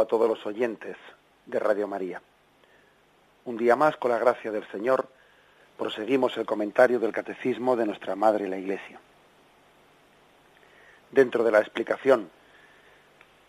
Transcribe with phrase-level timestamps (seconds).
[0.00, 0.96] A todos los oyentes
[1.46, 2.22] de Radio María.
[3.44, 5.08] Un día más, con la gracia del Señor,
[5.78, 9.00] proseguimos el comentario del Catecismo de nuestra Madre la Iglesia.
[11.10, 12.30] Dentro de la explicación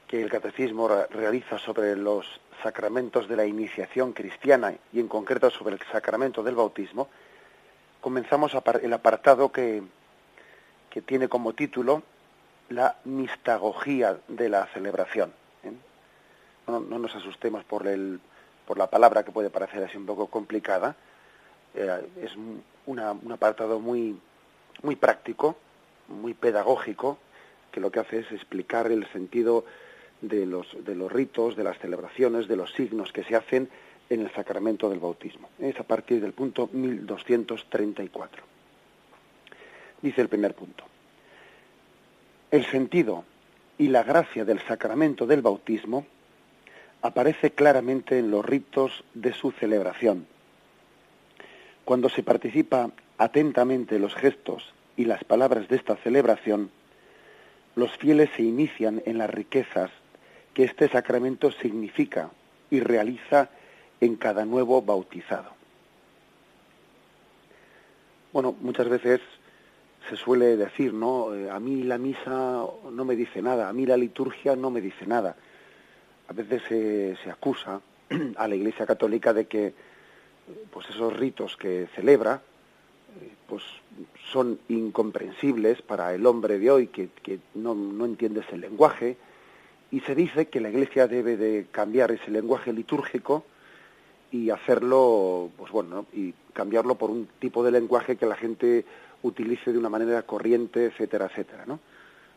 [0.08, 2.26] que el Catecismo realiza sobre los
[2.64, 7.08] sacramentos de la iniciación cristiana y en concreto sobre el sacramento del bautismo,
[8.02, 9.84] comenzamos el apartado que,
[10.90, 12.04] que tiene como título
[12.70, 15.41] la mistagogía de la celebración
[16.68, 18.20] no, nos asustemos por, el,
[18.66, 20.96] por la palabra que puede parecer así un poco complicada.
[21.74, 22.32] Eh, es
[22.86, 24.18] un apartado muy,
[24.84, 25.56] muy práctico,
[26.08, 27.18] muy pedagógico,
[27.72, 29.66] que lo que hace es explicar el sentido
[30.22, 33.70] de los, de los ritos, de las celebraciones, de los signos que se hacen
[34.10, 35.50] en el sacramento del bautismo.
[35.60, 38.44] Es a partir del punto 1234.
[40.02, 40.84] Dice el primer punto.
[42.50, 43.24] El sentido
[43.78, 46.06] y la gracia del sacramento del bautismo
[47.02, 50.28] aparece claramente en los ritos de su celebración.
[51.86, 56.70] Cuando se participa atentamente en los gestos y las palabras de esta celebración,
[57.76, 59.90] los fieles se inician en las riquezas
[60.54, 62.30] que este sacramento significa
[62.70, 63.50] y realiza
[64.00, 65.52] en cada nuevo bautizado.
[68.34, 69.22] Bueno, muchas veces
[70.10, 71.34] se suele decir, ¿no?
[71.34, 74.82] Eh, a mí la misa no me dice nada, a mí la liturgia no me
[74.82, 75.36] dice nada
[76.28, 76.62] a veces
[77.24, 77.82] se, acusa
[78.36, 79.74] a la Iglesia Católica de que
[80.72, 82.42] pues esos ritos que celebra
[83.22, 83.64] eh, pues
[84.32, 87.10] son incomprensibles para el hombre de hoy que,
[87.56, 89.18] no, no, entiende ese lenguaje.
[89.92, 93.44] Y se dice que la Iglesia debe de cambiar ese lenguaje litúrgico
[94.32, 98.86] y hacerlo pues bueno y cambiarlo por un tipo de lenguaje que la gente
[99.24, 101.82] utilice de una manera corriente etcétera etcétera no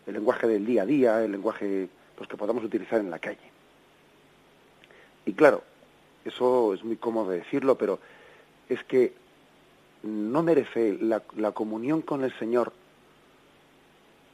[0.04, 3.53] el lenguaje del día a día el lenguaje pues que podamos utilizar en la calle
[5.26, 5.62] y claro,
[6.24, 7.98] eso es muy cómodo decirlo, pero
[8.68, 9.12] es que
[10.02, 11.20] no merece la,
[11.52, 12.72] comunión con el Señor,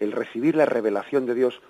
[0.01, 1.61] el recibir la revelación de Dios,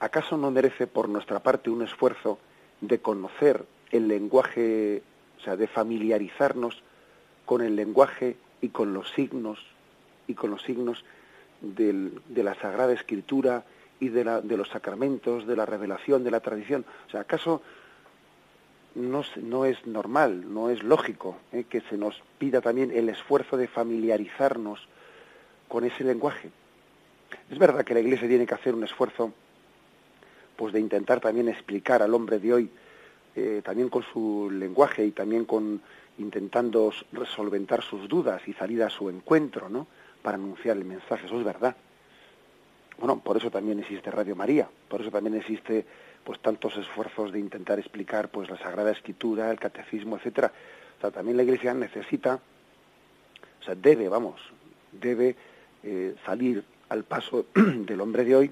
[0.00, 2.38] ¿acaso no merece por nuestra parte un esfuerzo
[2.80, 5.02] de conocer el lenguaje,
[5.38, 6.82] o sea, de familiarizarnos
[7.44, 9.58] con el lenguaje y con los signos
[10.26, 11.04] y con los signos
[11.60, 13.64] de la Sagrada Escritura
[14.00, 16.84] y de, la, de los sacramentos, de la revelación, de la tradición?
[17.06, 17.62] O sea, ¿acaso
[18.96, 21.64] no, no es normal, no es lógico ¿eh?
[21.68, 24.88] que se nos pida también el esfuerzo de familiarizarnos
[25.68, 26.50] con ese lenguaje.
[27.50, 29.32] Es verdad que la Iglesia tiene que hacer un esfuerzo
[30.56, 32.70] pues de intentar también explicar al hombre de hoy
[33.34, 35.82] eh, también con su lenguaje y también con
[36.18, 39.86] intentando resolventar sus dudas y salir a su encuentro, ¿no?
[40.22, 41.76] Para anunciar el mensaje, eso es verdad.
[42.98, 45.84] Bueno, por eso también existe Radio María, por eso también existe
[46.26, 50.50] pues tantos esfuerzos de intentar explicar pues la Sagrada Escritura, el catecismo, etcétera.
[50.98, 52.40] O sea, también la Iglesia necesita,
[53.60, 54.40] o sea, debe, vamos,
[54.90, 55.36] debe
[55.84, 58.50] eh, salir al paso del hombre de hoy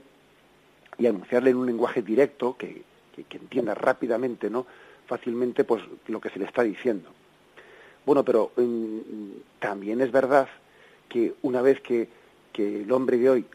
[0.98, 2.82] y anunciarle en un lenguaje directo que,
[3.28, 4.66] que, entienda rápidamente, ¿no?
[5.08, 7.10] Fácilmente, pues lo que se le está diciendo.
[8.06, 10.48] Bueno, pero mm, también es verdad
[11.08, 12.08] que una vez que,
[12.52, 13.46] que el hombre de hoy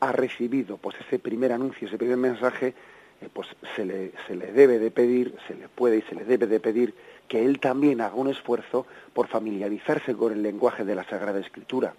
[0.00, 2.74] ha recibido pues ese primer anuncio, ese primer mensaje,
[3.20, 6.24] eh, pues se le, se le debe de pedir, se le puede y se le
[6.24, 6.94] debe de pedir
[7.28, 11.94] que él también haga un esfuerzo por familiarizarse con el lenguaje de la Sagrada Escritura.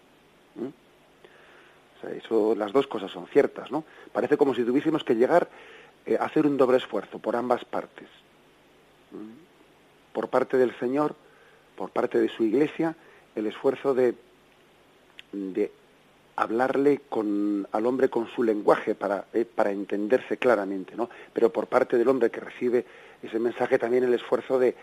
[2.17, 3.83] Eso, las dos cosas son ciertas, ¿no?
[4.11, 5.47] Parece como si tuviésemos que llegar
[6.05, 8.07] eh, a hacer un doble esfuerzo por ambas partes.
[10.11, 11.15] Por parte del Señor,
[11.75, 12.95] por parte de su Iglesia,
[13.35, 14.15] el esfuerzo de,
[15.31, 15.71] de
[16.35, 21.09] hablarle con, al hombre con su lenguaje para, eh, para entenderse claramente, ¿no?
[21.33, 22.85] Pero por parte del hombre que recibe
[23.21, 24.75] ese mensaje también el esfuerzo de,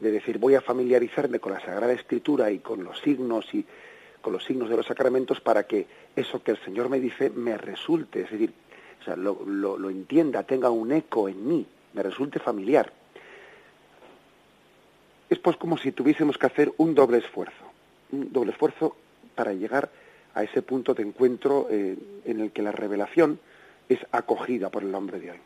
[0.00, 3.64] de decir voy a familiarizarme con la Sagrada Escritura y con los signos y
[4.20, 7.56] con los signos de los sacramentos para que eso que el Señor me dice me
[7.56, 8.52] resulte, es decir,
[9.00, 12.92] o sea, lo, lo, lo entienda, tenga un eco en mí, me resulte familiar.
[15.30, 17.64] es pues como si tuviésemos que hacer un doble esfuerzo,
[18.12, 18.96] un doble esfuerzo
[19.34, 19.90] para llegar
[20.42, 23.38] ese punto de encuentro eh, en el que la revelación
[23.88, 25.38] es acogida por el hombre de hoy.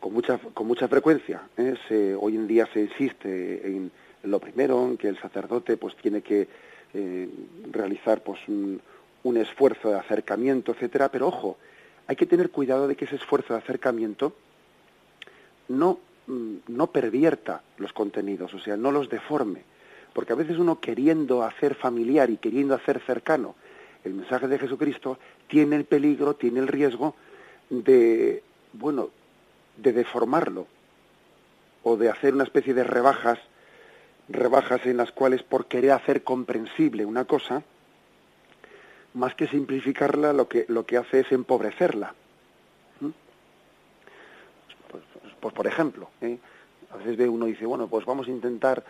[0.00, 2.16] Con mucha, con mucha frecuencia, ¿eh?
[2.20, 3.90] hoy en día se insiste en,
[4.24, 6.46] lo primero, en que el sacerdote pues tiene que
[6.94, 7.28] eh,
[7.70, 8.80] realizar pues un,
[9.24, 11.56] un esfuerzo de acercamiento, etcétera, pero ojo,
[12.06, 14.34] hay que tener cuidado de que ese esfuerzo de acercamiento
[15.68, 19.62] no, mm, no pervierta los contenidos, o sea, no los deforme.
[20.16, 23.54] Porque a veces uno queriendo hacer familiar y queriendo hacer cercano
[24.02, 27.14] el mensaje de Jesucristo, tiene el peligro, tiene el riesgo
[27.68, 28.42] de,
[28.72, 29.10] bueno,
[29.76, 30.68] de deformarlo
[31.82, 33.38] o de hacer una especie de rebajas,
[34.30, 37.62] rebajas en las cuales por querer hacer comprensible una cosa,
[39.12, 42.14] más que simplificarla, lo que, lo que hace es empobrecerla.
[43.00, 43.10] ¿Mm?
[44.90, 46.38] Pues, pues, pues, por ejemplo, ¿eh?
[46.90, 48.82] a veces ve uno dice, bueno, pues vamos a intentar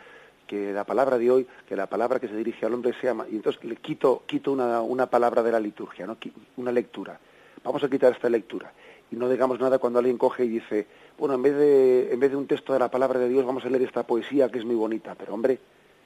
[0.46, 3.36] que la palabra de hoy, que la palabra que se dirige al hombre sea, y
[3.36, 6.16] entonces le quito, quito una, una palabra de la liturgia, ¿no?
[6.56, 7.18] una lectura.
[7.64, 8.72] Vamos a quitar esta lectura.
[9.10, 10.86] Y no digamos nada cuando alguien coge y dice,
[11.18, 13.64] bueno, en vez de, en vez de un texto de la palabra de Dios, vamos
[13.64, 15.14] a leer esta poesía que es muy bonita.
[15.14, 15.58] Pero hombre,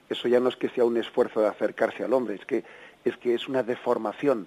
[0.08, 2.64] eso ya no es que sea un esfuerzo de acercarse al hombre, es que
[3.04, 4.46] es que es una deformación,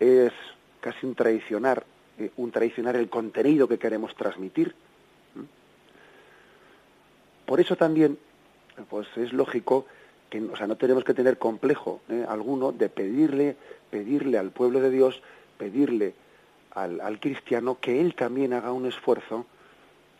[0.00, 0.32] es
[0.80, 1.84] casi un traicionar,
[2.18, 4.74] eh, un traicionar el contenido que queremos transmitir.
[7.44, 8.18] Por eso también,
[8.88, 9.86] pues es lógico
[10.30, 12.24] que, o sea, no tenemos que tener complejo ¿eh?
[12.28, 13.56] alguno de pedirle,
[13.90, 15.22] pedirle al pueblo de Dios,
[15.56, 16.14] pedirle
[16.72, 19.46] al, al cristiano que él también haga un esfuerzo,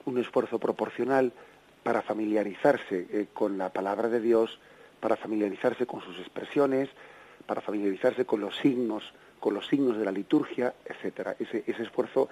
[0.06, 1.32] un esfuerzo proporcional
[1.82, 4.58] para familiarizarse eh, con la palabra de Dios,
[5.00, 6.88] para familiarizarse con sus expresiones,
[7.46, 9.05] para familiarizarse con los signos,
[9.40, 11.37] con los signos de la liturgia, etcétera.
[11.38, 12.28] Ese, ese esfuerzo,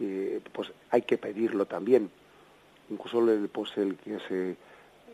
[0.00, 2.10] eh, pues hay que pedirlo también.
[2.90, 4.56] Incluso el, pues el que se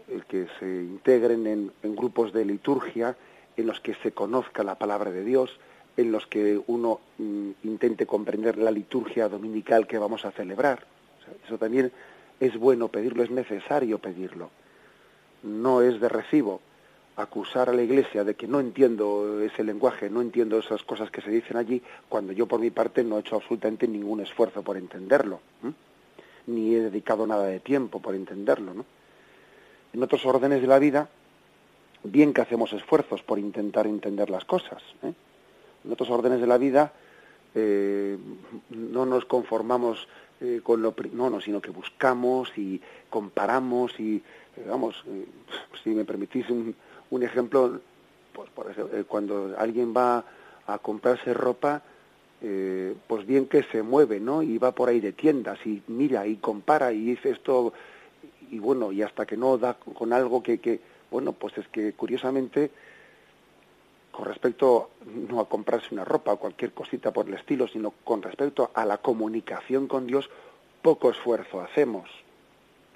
[0.08, 3.16] el que se integren en, grupos de liturgia
[3.56, 5.50] en los que se conozca la palabra de Dios,
[5.96, 10.87] en los que uno mm, intente comprender la liturgia dominical que vamos a celebrar.
[11.44, 11.93] eso también
[12.40, 14.50] es bueno pedirlo, es necesario pedirlo.
[15.43, 16.60] No es de recibo
[17.16, 21.20] acusar a la Iglesia de que no entiendo ese lenguaje, no entiendo esas cosas que
[21.20, 24.76] se dicen allí, cuando yo por mi parte no he hecho absolutamente ningún esfuerzo por
[24.76, 25.40] entenderlo,
[26.46, 28.72] ni he dedicado nada de tiempo por entenderlo.
[28.75, 28.84] ¿no?
[29.93, 31.09] En otros órdenes de la vida,
[32.05, 34.83] bien que hacemos esfuerzos por intentar entender las cosas.
[35.03, 35.12] ¿eh?
[35.85, 36.93] En otros órdenes de la vida
[37.55, 38.17] eh,
[38.71, 40.09] no nos conformamos
[40.41, 42.81] eh, con lo no, no, sino que buscamos y
[43.11, 44.23] comparamos y
[44.67, 45.05] vamos,
[45.85, 46.75] si me permitís un,
[47.11, 47.81] un ejemplo,
[48.33, 50.25] pues por ejemplo, cuando alguien va
[50.67, 51.83] a comprarse ropa,
[53.06, 54.43] pues bien que se mueve, ¿no?
[54.43, 57.73] Y va por ahí de tiendas y mira y compara y dice esto,
[58.52, 60.78] y bueno, y hasta que no da con algo que, que
[61.10, 62.70] bueno, pues es que curiosamente,
[64.12, 68.23] con respecto no a comprarse una ropa o cualquier cosita por el estilo, sino con
[68.23, 70.28] respecto a la comunicación con Dios,
[70.82, 72.11] poco esfuerzo hacemos.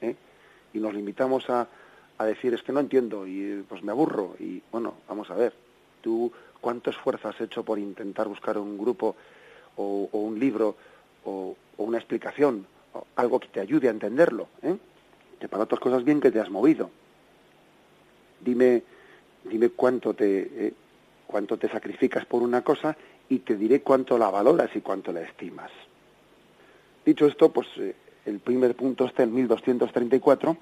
[0.02, 0.14] ¿eh?
[0.74, 1.66] Y nos limitamos a,
[2.18, 5.54] a decir es que no entiendo y pues me aburro y bueno, vamos a ver,
[6.02, 9.16] tú cuánto esfuerzo has hecho por intentar buscar un grupo
[9.76, 10.76] o, un libro
[11.24, 12.66] o, una explicación,
[13.16, 14.76] algo que te ayude a entenderlo, ¿eh?
[15.40, 16.90] Que para otras cosas bien que te has movido.
[18.40, 18.82] Dime,
[19.44, 20.74] dime cuánto te, eh,
[21.26, 22.96] cuánto te sacrificas por una cosa
[23.28, 25.70] y te diré cuánto la valoras y cuánto la estimas.
[27.04, 30.56] Dicho esto, pues eh, el primer punto está en 1234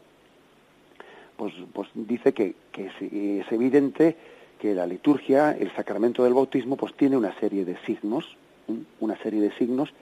[1.36, 4.16] pues, pues dice que, es, evidente
[4.58, 8.36] que la liturgia, el sacramento del bautismo, pues tiene una serie de signos,
[9.00, 9.92] una serie de signos,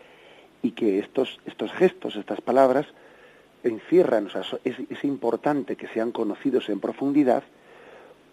[0.62, 2.87] y que estos, estos gestos, estas palabras,
[3.64, 7.42] encierran, o sea, es, es importante que sean conocidos en profundidad,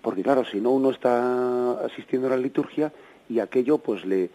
[0.02, 2.92] porque claro, si no uno está asistiendo a la liturgia
[3.28, 4.30] y aquello pues le,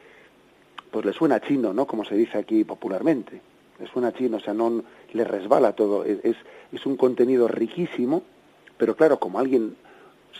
[0.90, 1.86] pues le suena chino, ¿no?
[1.86, 3.40] Como se dice aquí popularmente.
[3.80, 6.04] Le suena chino, o sea, no le resbala todo.
[6.04, 6.36] Es,
[6.72, 8.22] es un contenido riquísimo
[8.76, 9.76] pero claro, como alguien,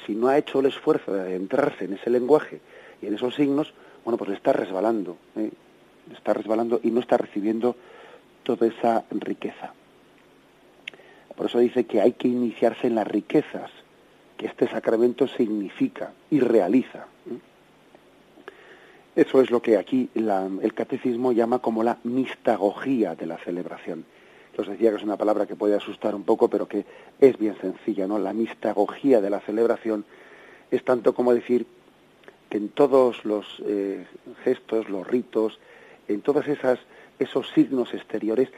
[0.07, 2.61] si no ha hecho el esfuerzo de adentrarse en ese lenguaje
[3.01, 3.73] y en esos signos,
[4.05, 5.51] bueno, pues le está resbalando, ¿eh?
[6.09, 7.77] le está resbalando y no está recibiendo
[8.43, 9.73] toda esa riqueza.
[11.37, 13.71] Por eso dice que hay que iniciarse en las riquezas
[14.37, 17.07] que este sacramento significa y realiza.
[19.17, 24.05] Eso es lo que aquí el catecismo llama como la mistagogía de la celebración
[24.61, 26.85] os decía que es una palabra que puede asustar un poco, pero que
[27.21, 28.19] es bien sencilla, ¿no?
[28.19, 30.05] La mistagogía de la celebración
[30.71, 31.67] es tanto como decir
[32.49, 34.07] que en todos los eh,
[34.45, 35.59] gestos, los ritos,
[36.09, 36.47] en todos
[37.19, 38.51] esos signos exteriores,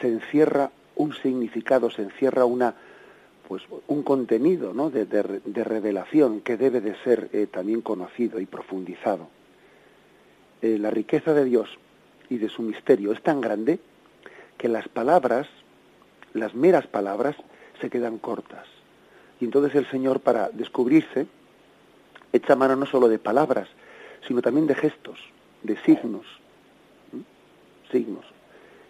[0.00, 2.74] se encierra un significado, se encierra una,
[3.48, 4.90] pues un contenido ¿no?
[4.90, 5.04] de,
[5.64, 9.28] revelación que debe de ser eh, también conocido y profundizado.
[10.62, 11.68] Eh, la riqueza de Dios
[12.30, 13.78] y de su misterio es tan grande
[14.56, 15.46] que las palabras,
[16.32, 17.36] las meras palabras,
[17.80, 18.66] se quedan cortas.
[19.40, 21.26] Y entonces el Señor, para descubrirse,
[22.32, 23.68] echa mano no solo de palabras,
[24.26, 25.18] sino también de gestos,
[25.62, 26.26] de signos.
[27.90, 28.24] Signos.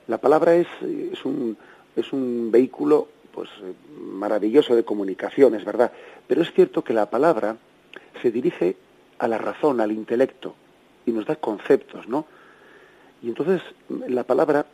[0.06, 1.56] La palabra es, es, un,
[1.96, 3.48] es un vehículo pues
[3.98, 5.92] maravilloso de comunicación, es verdad,
[6.26, 7.56] pero es cierto que la palabra
[8.22, 8.76] se dirige
[9.18, 10.54] a la razón, al intelecto,
[11.04, 12.26] y nos da conceptos, ¿no?
[13.22, 13.62] Y entonces
[14.08, 14.66] la palabra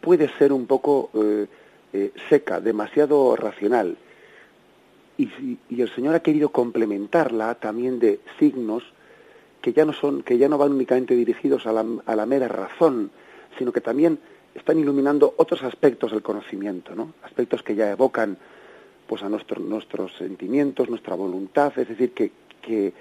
[0.00, 1.46] puede ser un poco eh,
[1.92, 3.96] eh, seca, demasiado racional.
[5.18, 8.82] Y, y, el Señor ha querido complementarla también de signos
[9.60, 12.48] que ya no son, que ya no van únicamente dirigidos a la, a la mera
[12.48, 13.10] razón,
[13.58, 14.18] sino que también
[14.54, 17.14] están iluminando otros aspectos del conocimiento, ¿no?
[17.22, 18.36] Aspectos que ya evocan
[19.06, 22.32] pues a nuestros sentimientos, nuestra voluntad, es decir, que,
[22.62, 22.92] que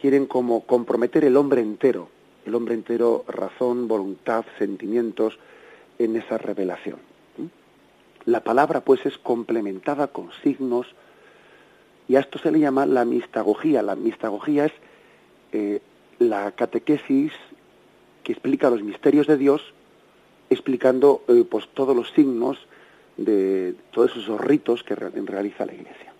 [0.00, 2.08] quieren como comprometer el hombre entero,
[2.44, 5.38] el hombre entero, razón, voluntad, sentimientos,
[5.98, 6.98] en esa revelación.
[8.24, 10.86] La palabra, pues, es complementada con signos,
[12.08, 13.82] y a esto se le llama la mistagogía.
[13.82, 14.72] La mistagogía es
[15.52, 15.80] eh,
[16.18, 17.32] la catequesis
[18.24, 19.74] que explica los misterios de Dios,
[20.50, 22.58] explicando eh, pues todos los signos
[23.16, 26.12] de todos esos ritos que realiza la Iglesia.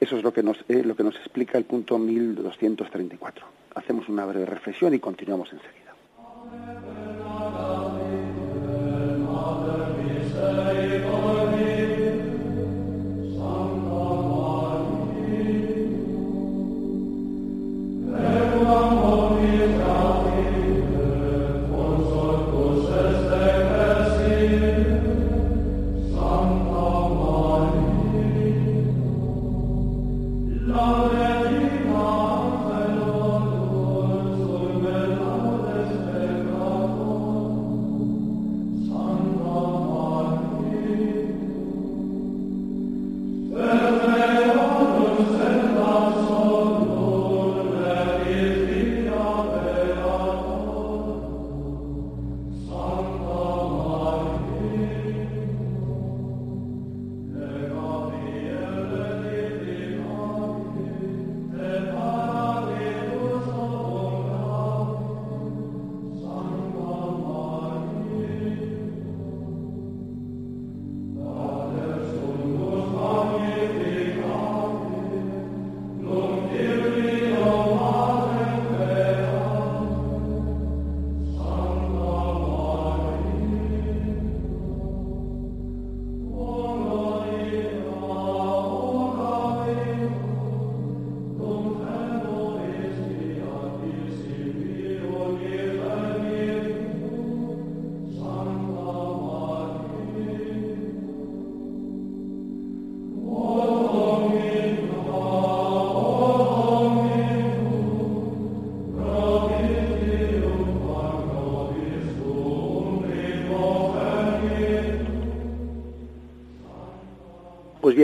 [0.00, 3.46] Eso es lo que nos, eh, lo que nos explica el punto 1234.
[3.76, 7.01] Hacemos una breve reflexión y continuamos enseguida.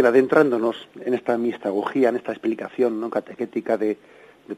[0.07, 3.11] Adentrándonos en esta mistagogía, en esta explicación ¿no?
[3.11, 3.99] catequética de,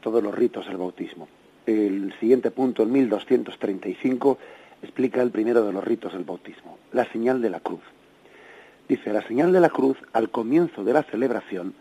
[0.01, 1.27] todos los ritos del bautismo.
[1.65, 4.37] El siguiente punto, el 1235,
[4.81, 7.81] explica el primero de los ritos del bautismo, la señal de la cruz.
[8.87, 11.73] Dice, la señal de la cruz, al comienzo de la celebración,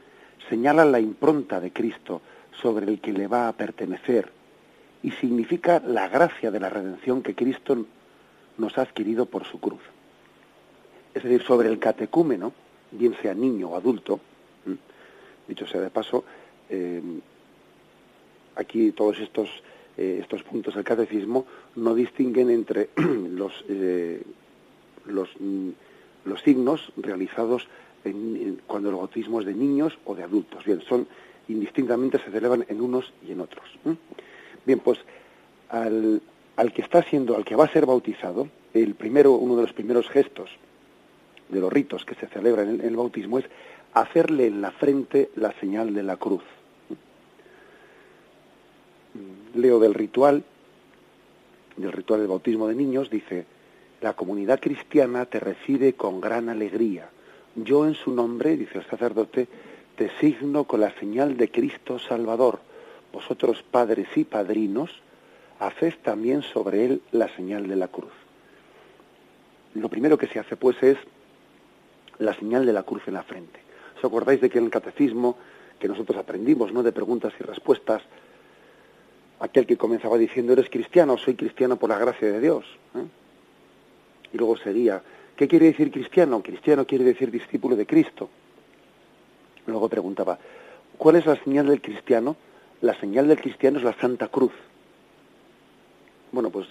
[0.49, 2.21] señala la impronta de Cristo
[2.61, 4.31] sobre el que le va a pertenecer
[5.02, 7.87] y significa la gracia de la redención que Cristo
[8.59, 9.81] nos ha adquirido por su cruz.
[11.14, 12.52] Es decir, sobre el catecúmeno,
[12.90, 14.20] bien sea niño o adulto,
[15.47, 16.25] dicho sea de paso,
[16.68, 17.02] eh,
[18.56, 19.49] aquí todos estos,
[19.97, 24.23] eh, estos puntos del catecismo no distinguen entre los, eh,
[25.06, 25.28] los,
[26.25, 27.68] los, signos realizados
[28.66, 30.64] cuando el bautismo es de niños o de adultos.
[30.64, 31.06] Bien, son
[31.49, 33.68] indistintamente se celebran en unos y en otros.
[34.64, 35.00] Bien, pues
[35.68, 36.23] al,
[36.56, 39.73] al que está siendo, al que va a ser bautizado, el primero, uno de los
[39.73, 40.50] primeros gestos
[41.50, 43.45] de los ritos que se celebran en el, bautismo es
[43.92, 46.42] hacerle en la frente la señal de la cruz.
[49.54, 50.45] Leo del ritual,
[51.76, 53.47] del ritual del bautismo de niños, dice,
[54.00, 57.11] la comunidad cristiana te recibe con gran alegría.
[57.57, 59.49] Yo en su nombre, dice el sacerdote,
[59.97, 62.61] te signo con la señal de Cristo Salvador.
[63.12, 64.90] Vosotros padres y padrinos,
[65.59, 68.12] haced también sobre él la señal de la cruz.
[69.75, 70.97] Lo primero que se hace pues es
[72.21, 73.61] la señal de la cruz en la frente.
[73.99, 75.37] ¿Os acordáis de que en el catecismo
[75.79, 76.83] que nosotros aprendimos, ¿no?
[76.83, 78.03] De preguntas y respuestas,
[79.41, 82.65] aquel que comenzaba diciendo, eres cristiano, soy cristiano por la gracia de Dios.
[82.95, 83.05] ¿eh?
[84.33, 85.03] Y luego seguía,
[85.35, 86.43] ¿qué quiere decir cristiano?
[86.43, 88.29] Cristiano quiere decir discípulo de Cristo.
[89.67, 90.39] Luego preguntaba,
[90.99, 92.37] ¿cuál es la señal del cristiano?
[92.83, 94.53] La señal del cristiano es la Santa Cruz.
[96.33, 96.67] Bueno, pues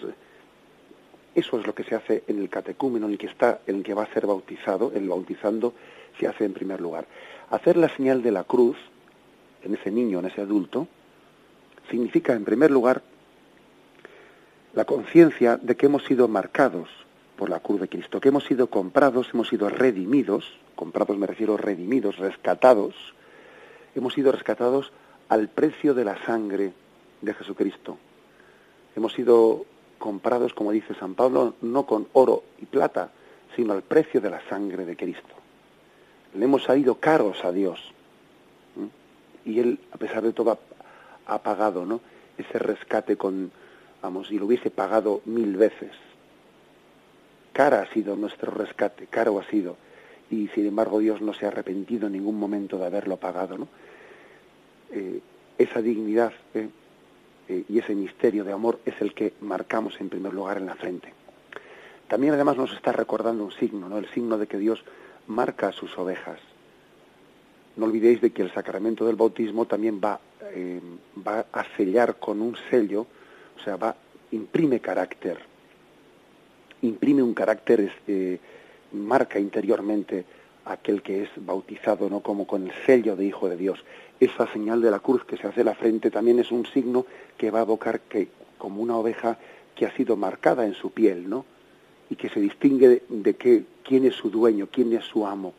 [1.34, 3.82] eso es lo que se hace en el catecúmeno, en el que está, en el
[3.82, 5.74] que va a ser bautizado, el bautizando
[6.18, 7.06] se hace en primer lugar.
[7.50, 8.76] Hacer la señal de la cruz
[9.62, 10.88] en ese niño, en ese adulto,
[11.90, 13.02] significa en primer lugar
[14.74, 16.88] la conciencia de que hemos sido marcados
[17.36, 21.56] por la cruz de Cristo, que hemos sido comprados, hemos sido redimidos, comprados me refiero
[21.56, 22.94] redimidos, rescatados,
[23.94, 24.92] hemos sido rescatados
[25.28, 26.72] al precio de la sangre
[27.20, 27.98] de Jesucristo.
[28.94, 29.64] Hemos sido
[30.00, 33.10] comprados, como dice San Pablo, no con oro y plata,
[33.54, 35.34] sino al precio de la sangre de Cristo.
[36.34, 37.92] Le hemos salido caros a Dios.
[39.44, 40.58] Y Él, a pesar de todo,
[41.26, 42.00] ha, pagado ¿no?
[42.36, 43.52] ese rescate con,
[44.02, 45.92] vamos, y lo hubiese pagado mil veces.
[47.52, 49.76] Cara ha sido nuestro rescate, caro ha sido.
[50.30, 53.58] Y sin embargo Dios no se ha arrepentido en ningún momento de haberlo pagado.
[53.58, 53.68] ¿no?
[54.92, 55.20] Eh,
[55.58, 56.68] esa dignidad ¿eh?
[57.50, 60.76] Eh, y ese misterio de amor es el que marcamos en primer lugar en la
[60.76, 61.12] frente.
[62.06, 63.98] También además nos está recordando un signo, ¿no?
[63.98, 64.84] el signo de que Dios
[65.26, 66.38] marca a sus ovejas.
[67.76, 70.20] No olvidéis de que el sacramento del bautismo también va,
[70.52, 70.80] eh,
[71.26, 73.06] va a sellar con un sello,
[73.58, 73.96] o sea, va,
[74.30, 75.38] imprime carácter,
[76.82, 78.38] imprime un carácter, este,
[78.92, 80.24] marca interiormente
[80.66, 82.20] aquel que es bautizado, ¿no?
[82.20, 83.84] Como con el sello de Hijo de Dios
[84.20, 87.06] esa señal de la cruz que se hace en la frente también es un signo
[87.38, 88.28] que va a evocar que
[88.58, 89.38] como una oveja
[89.74, 91.46] que ha sido marcada en su piel, ¿no?
[92.10, 95.54] Y que se distingue de, que, quién es su dueño, quién es su amo.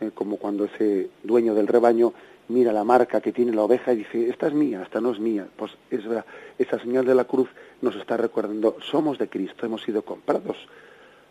[0.00, 2.12] Eh, como cuando ese dueño del rebaño
[2.48, 5.20] mira la marca que tiene la oveja y dice, esta es mía, esta no es
[5.20, 5.46] mía.
[5.54, 6.24] Pues es verdad,
[6.58, 7.48] esa señal de la cruz
[7.82, 10.56] nos está recordando, somos de Cristo, hemos sido comprados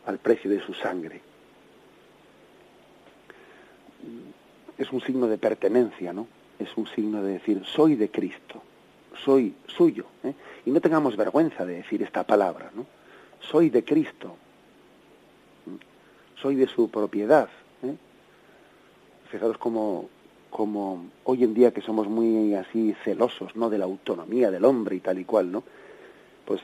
[0.05, 1.30] al precio de su sangre.
[4.81, 6.27] Es un signo de pertenencia, ¿no?
[6.57, 8.63] Es un signo de decir, soy de Cristo,
[9.23, 10.05] soy suyo.
[10.23, 10.33] ¿eh?
[10.65, 12.87] Y no tengamos vergüenza de decir esta palabra, ¿no?
[13.39, 14.35] Soy de Cristo,
[16.41, 17.47] soy de su propiedad.
[17.83, 17.95] ¿eh?
[19.29, 20.09] Fijaros como,
[20.49, 23.69] como hoy en día que somos muy así celosos, ¿no?
[23.69, 25.63] De la autonomía del hombre y tal y cual, ¿no?
[26.43, 26.61] Pues,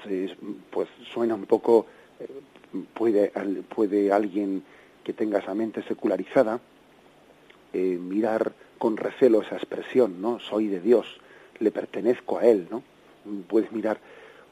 [0.71, 1.85] pues suena un poco,
[2.19, 2.27] eh,
[2.95, 3.31] puede,
[3.69, 4.63] puede alguien
[5.03, 6.59] que tenga esa mente secularizada,
[7.73, 10.39] eh, mirar con recelo esa expresión, ¿no?
[10.39, 11.05] Soy de Dios,
[11.59, 12.83] le pertenezco a Él, ¿no?
[13.47, 13.99] Puedes mirar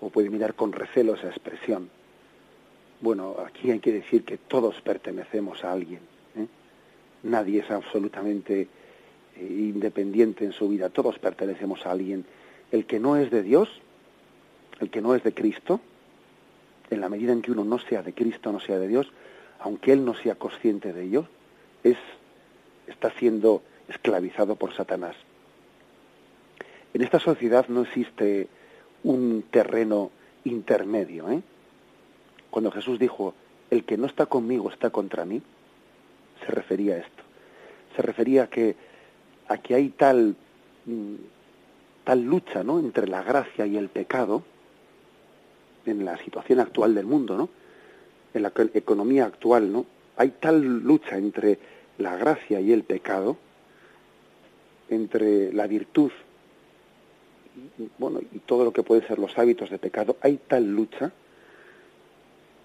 [0.01, 1.89] o puede mirar con recelo esa expresión.
[3.01, 5.99] Bueno, aquí hay que decir que todos pertenecemos a alguien.
[6.35, 6.47] ¿eh?
[7.23, 8.67] Nadie es absolutamente
[9.35, 12.25] eh, independiente en su vida, todos pertenecemos a alguien.
[12.71, 13.69] El que no es de Dios,
[14.79, 15.79] el que no es de Cristo,
[16.89, 19.11] en la medida en que uno no sea de Cristo, no sea de Dios,
[19.59, 21.27] aunque él no sea consciente de ello,
[21.83, 21.97] es
[22.87, 25.15] está siendo esclavizado por Satanás.
[26.93, 28.47] En esta sociedad no existe
[29.03, 30.11] un terreno
[30.43, 31.29] intermedio.
[31.29, 31.41] ¿eh?
[32.49, 33.33] Cuando Jesús dijo,
[33.69, 35.41] el que no está conmigo está contra mí,
[36.39, 37.23] se refería a esto.
[37.95, 38.75] Se refería a que,
[39.47, 40.35] a que hay tal,
[40.85, 41.15] mm,
[42.03, 42.79] tal lucha ¿no?
[42.79, 44.43] entre la gracia y el pecado
[45.85, 47.49] en la situación actual del mundo, ¿no?
[48.35, 49.85] en la economía actual, ¿no?
[50.17, 51.57] Hay tal lucha entre
[51.97, 53.37] la gracia y el pecado,
[54.89, 56.11] entre la virtud
[57.97, 61.11] bueno, y todo lo que puede ser los hábitos de pecado, hay tal lucha,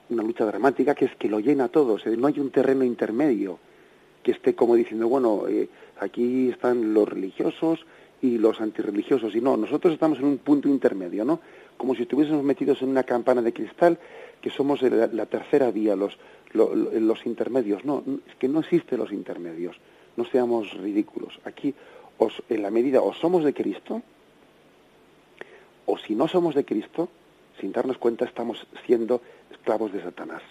[0.09, 1.99] una lucha dramática, que es que lo llena todo.
[2.17, 3.59] no hay un terreno intermedio
[4.23, 7.81] que esté como diciendo, bueno, eh, aquí están los religiosos
[8.23, 9.35] y los antirreligiosos.
[9.35, 11.41] Y no, nosotros estamos en un punto intermedio, ¿no?
[11.77, 13.99] Como si estuviésemos metidos en una campana de cristal,
[14.41, 16.19] que somos la tercera vía, los,
[16.53, 17.85] los intermedios.
[17.85, 19.77] No, es que no existen los intermedios.
[20.17, 21.39] No seamos ridículos.
[21.45, 21.75] Aquí,
[22.19, 24.03] os, en la medida, o somos de Cristo,
[25.87, 27.09] o si no somos de Cristo,
[27.61, 30.43] sin darnos cuenta estamos siendo esclavos de Satanás.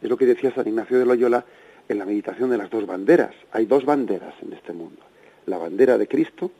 [0.00, 1.44] Es lo que decía San Ignacio de Loyola
[1.88, 3.34] en la meditación de las dos banderas.
[3.52, 5.02] Hay dos banderas en este mundo.
[5.46, 6.50] La bandera de Cristo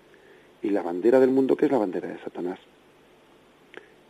[0.63, 2.59] y la bandera del mundo, que es la bandera de Satanás.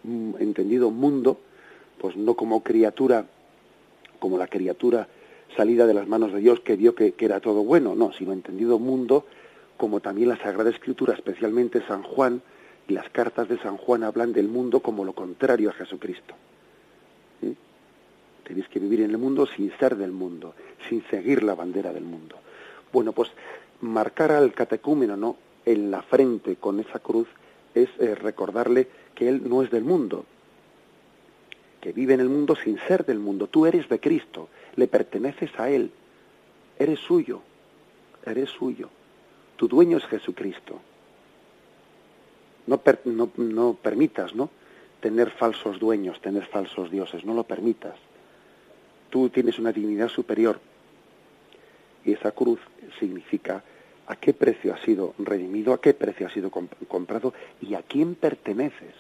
[0.05, 1.39] Entendido mundo,
[1.99, 3.27] pues no como criatura
[4.19, 5.09] como la criatura
[5.57, 8.79] salida de las manos de Dios que vio que, era todo bueno, no, sino entendido
[8.79, 9.27] mundo
[9.77, 12.41] como también la Sagrada Escritura, especialmente San Juan,
[12.89, 16.35] y las cartas de San Juan hablan del mundo como lo contrario a Jesucristo.
[18.45, 20.55] Tenéis que vivir en el mundo sin ser del mundo,
[20.89, 22.37] sin seguir la bandera del mundo.
[22.93, 23.31] Bueno, pues
[23.81, 25.37] marcar al catecúmeno ¿no?
[25.67, 27.29] En la frente con esa cruz
[27.75, 30.25] es eh, recordarle que él no es del mundo,
[31.81, 33.49] que vive en el mundo sin ser del mundo.
[33.49, 35.91] Tú eres de Cristo, le perteneces a Él,
[36.79, 37.43] eres suyo,
[38.25, 38.89] eres suyo.
[39.57, 40.81] Tu dueño es Jesucristo.
[42.67, 44.51] No, no, no permitas, ¿no?
[45.01, 47.95] Tener falsos dueños, tener falsos dioses, no lo permitas.
[49.11, 50.59] Tú tienes una dignidad superior.
[52.05, 52.61] Y esa cruz
[52.99, 53.63] significa
[54.07, 58.15] a qué precio ha sido redimido, a qué precio ha sido comprado y a quién
[58.15, 58.95] perteneces.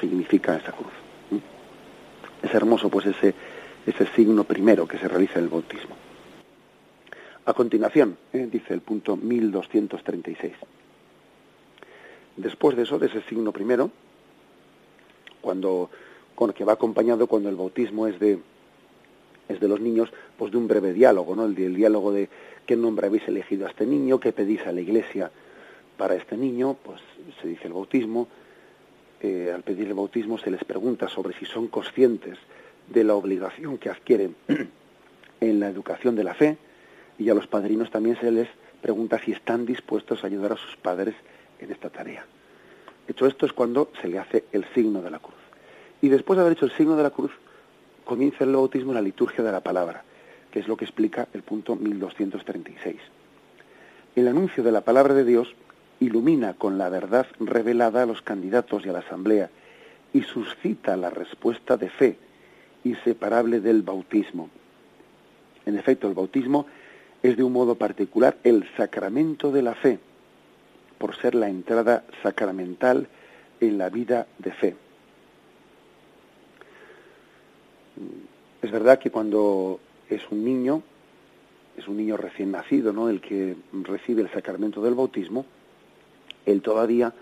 [0.00, 0.92] Significa esa cruz.
[2.42, 3.34] Es hermoso pues ese,
[3.86, 5.96] ese signo primero que se realiza en el bautismo.
[7.46, 8.48] A continuación, ¿eh?
[8.50, 10.52] dice el punto 1236.
[12.36, 13.90] Después de eso, de ese signo primero,
[15.40, 15.90] cuando
[16.34, 18.38] con que va acompañado cuando el bautismo es de
[19.48, 21.44] es de los niños, pues de un breve diálogo, ¿no?
[21.44, 22.28] El, diálogo de
[22.66, 25.30] qué nombre habéis elegido a este niño, qué pedís a la iglesia
[25.96, 27.00] para este niño, pues
[27.40, 28.28] se dice el bautismo.
[29.20, 32.38] Eh, al pedir el bautismo se les pregunta sobre si son conscientes
[32.88, 34.36] de la obligación que adquieren
[35.40, 36.58] en la educación de la fe
[37.18, 38.48] y a los padrinos también se les
[38.82, 41.14] pregunta si están dispuestos a ayudar a sus padres
[41.58, 42.26] en esta tarea.
[43.08, 45.34] Hecho esto es cuando se le hace el signo de la cruz.
[46.02, 47.30] Y después de haber hecho el signo de la cruz,
[48.06, 50.02] comienza el bautismo en la liturgia de la palabra,
[50.50, 52.96] que es lo que explica el punto 1236.
[54.14, 55.54] El anuncio de la palabra de Dios
[56.00, 59.50] ilumina con la verdad revelada a los candidatos y a la asamblea
[60.14, 62.16] y suscita la respuesta de fe
[62.84, 64.48] inseparable del bautismo.
[65.66, 66.66] En efecto, el bautismo
[67.22, 69.98] es de un modo particular el sacramento de la fe,
[70.96, 73.08] por ser la entrada sacramental
[73.60, 74.85] en la vida de fe.
[78.62, 80.82] Es verdad que cuando es un niño,
[81.76, 83.08] es un niño recién nacido, ¿no?
[83.08, 85.44] El que recibe el sacramento del bautismo,
[86.46, 87.12] él todavía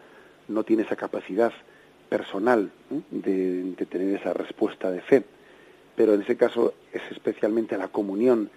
[0.49, 1.53] no tiene esa capacidad
[2.09, 2.71] personal
[3.11, 5.25] de, de, tener esa respuesta de fe.
[5.97, 8.51] Pero en ese caso es especialmente la comunión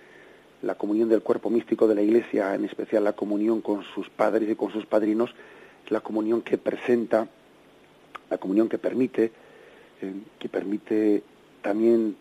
[0.62, 4.50] la comunión del cuerpo místico de la Iglesia, en especial la comunión con sus padres
[4.50, 5.34] y con sus padrinos,
[5.90, 7.28] la comunión que presenta,
[8.30, 9.32] la comunión que permite,
[10.02, 11.24] eh, que permite
[11.62, 12.16] también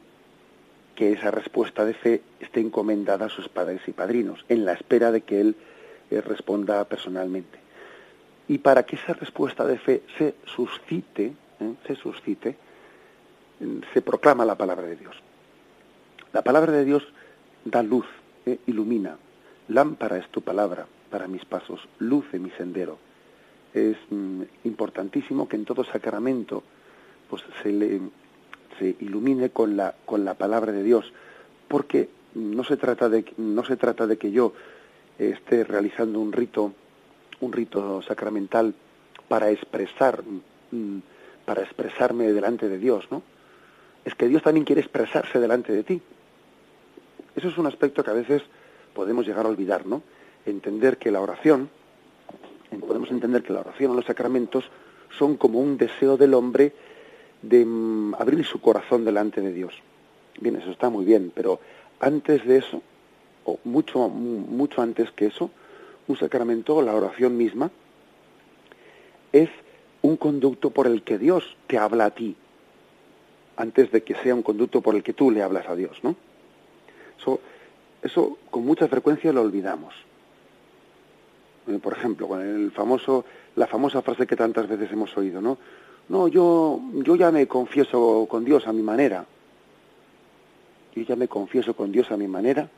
[0.94, 5.12] que esa respuesta de fe esté encomendada a sus padres y padrinos, en la espera
[5.12, 5.56] de que él
[6.10, 7.58] eh, responda personalmente.
[8.48, 12.56] Y para que esa respuesta de fe se suscite, eh, se suscite,
[13.92, 15.16] se proclama la palabra de Dios.
[16.32, 17.06] La palabra de Dios
[17.64, 18.06] da luz,
[18.66, 19.16] ilumina.
[19.68, 22.98] Lámpara es tu palabra para mis pasos, luce mi sendero.
[23.72, 26.62] Es mm, importantísimo que en todo sacramento
[27.28, 28.00] pues se le
[28.78, 31.12] se ilumine con la con la palabra de Dios,
[31.68, 34.52] porque no se trata de no se trata de que yo
[35.18, 36.72] esté realizando un rito
[37.40, 38.74] un rito sacramental
[39.28, 40.22] para expresar
[40.70, 40.98] mm,
[41.44, 43.22] para expresarme delante de Dios, ¿no?
[44.04, 46.02] Es que Dios también quiere expresarse delante de ti.
[47.34, 48.42] Eso es un aspecto que a veces
[48.94, 50.02] podemos llegar a olvidar, ¿no?
[50.44, 51.68] Entender que la oración,
[52.86, 54.64] podemos entender que la oración o los sacramentos
[55.18, 56.72] son como un deseo del hombre
[57.42, 59.74] de mm, abrir su corazón delante de Dios.
[60.40, 61.60] Bien, eso está muy bien, pero
[62.00, 62.82] antes de eso,
[63.44, 65.50] o mucho, mucho antes que eso,
[66.08, 67.70] un sacramento, la oración misma,
[69.32, 69.50] es
[70.02, 72.36] un conducto por el que Dios te habla a ti,
[73.56, 76.14] antes de que sea un conducto por el que tú le hablas a Dios, ¿no?
[77.18, 77.40] Eso,
[78.02, 79.94] eso con mucha frecuencia lo olvidamos.
[81.66, 83.24] Eh, por ejemplo, con el famoso,
[83.56, 85.58] la famosa frase que tantas veces hemos oído, ¿no?
[86.08, 89.26] No, yo, yo ya me confieso con Dios a mi manera.
[90.94, 92.68] Yo ya me confieso con Dios a mi manera.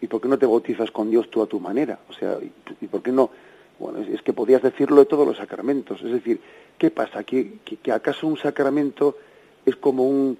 [0.00, 1.98] ¿Y por qué no te bautizas con Dios tú a tu manera?
[2.08, 2.36] O sea,
[2.80, 3.30] ¿y por qué no?
[3.78, 6.02] Bueno, es, que podías decirlo de todos los sacramentos.
[6.02, 6.40] Es decir,
[6.76, 7.24] ¿qué pasa?
[7.24, 9.16] ¿Que, que acaso un sacramento
[9.64, 10.38] es como un,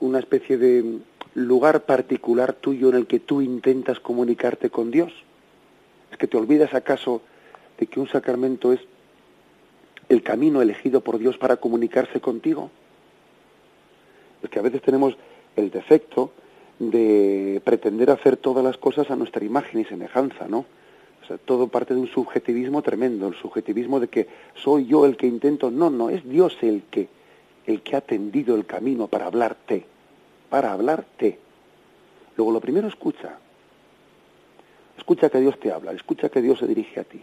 [0.00, 0.98] una especie de
[1.34, 5.12] lugar particular tuyo en el que tú intentas comunicarte con Dios?
[6.10, 7.22] ¿Es que te olvidas acaso
[7.78, 8.80] de que un sacramento es
[10.08, 12.70] el camino elegido por Dios para comunicarse contigo?
[14.42, 15.16] Es que a veces tenemos
[15.56, 16.32] el defecto
[16.78, 20.64] de pretender hacer todas las cosas a nuestra imagen y semejanza, ¿no?
[21.22, 25.16] O sea, todo parte de un subjetivismo tremendo, el subjetivismo de que soy yo el
[25.16, 27.08] que intento, no, no, es Dios el que
[27.66, 29.84] el que ha tendido el camino para hablarte
[30.48, 31.38] para hablarte.
[32.36, 33.38] Luego, lo primero, escucha.
[34.96, 37.22] Escucha que Dios te habla, escucha que Dios se dirige a ti.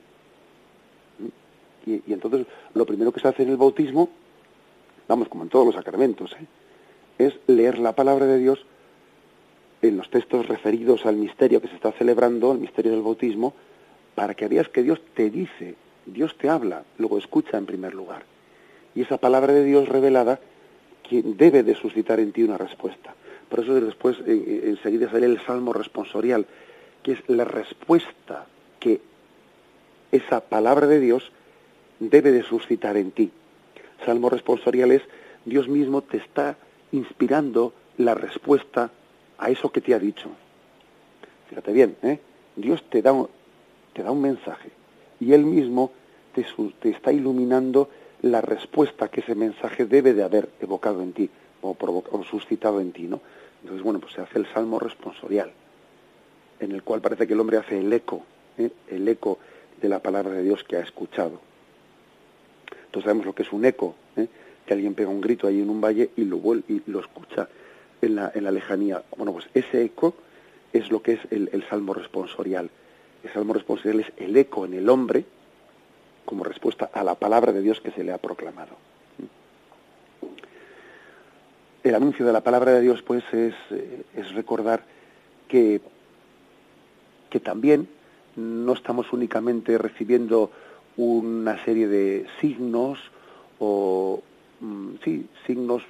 [1.85, 4.09] Y, entonces, lo primero que se hace en el bautismo,
[5.07, 6.45] vamos, como en todos los sacramentos, ¿eh?
[7.17, 8.65] es leer la palabra de Dios
[9.81, 13.53] en los textos referidos al misterio que se está celebrando, el misterio del bautismo,
[14.15, 18.23] para que veas que Dios te dice, Dios te habla, luego escucha en primer lugar.
[18.95, 20.39] Y esa palabra de Dios revelada,
[21.07, 23.13] quien debe de suscitar en ti una respuesta.
[23.49, 26.47] Por eso después enseguida sale el salmo responsorial,
[27.03, 28.47] que es la respuesta
[28.79, 29.01] que
[30.11, 31.31] esa palabra de Dios
[31.99, 33.31] debe de suscitar en ti.
[34.05, 35.01] Salmo responsorial es
[35.45, 36.57] Dios mismo te está
[36.91, 38.91] inspirando la respuesta
[39.37, 40.29] a eso que te ha dicho.
[41.49, 42.19] Fíjate bien, ¿eh?
[42.55, 43.29] Dios te da, un,
[43.93, 44.69] te da un mensaje
[45.19, 45.91] y Él mismo
[46.33, 47.89] te, está iluminando
[48.21, 51.29] la respuesta que ese mensaje debe de haber evocado en ti
[51.61, 53.21] o, o suscitado en ti, ¿no?
[53.61, 55.51] Entonces, bueno, pues se hace el salmo responsorial,
[56.59, 58.23] en el cual parece que el hombre hace el eco,
[58.57, 58.69] ¿eh?
[58.89, 59.39] el eco
[59.81, 61.39] de la palabra de Dios que ha escuchado.
[62.95, 64.25] Entonces sabemos lo que es un eco, ¿eh?
[64.65, 67.49] que alguien pega un grito ahí en un valle y lo, y lo escucha
[68.01, 69.03] en la, en la lejanía.
[69.17, 70.15] Bueno, pues ese eco
[70.71, 72.69] es lo que es el, el salmo responsorial.
[73.21, 75.25] El salmo responsorial es el eco en el hombre
[76.23, 78.77] como respuesta a la palabra de Dios que se le ha proclamado.
[81.83, 84.85] El anuncio de la palabra de Dios, pues, es, eh, es recordar
[85.49, 85.81] que,
[87.29, 87.89] que también
[88.37, 90.49] no estamos únicamente recibiendo
[90.97, 92.99] una serie de signos
[93.59, 94.21] o
[94.59, 95.83] mm, sí, signos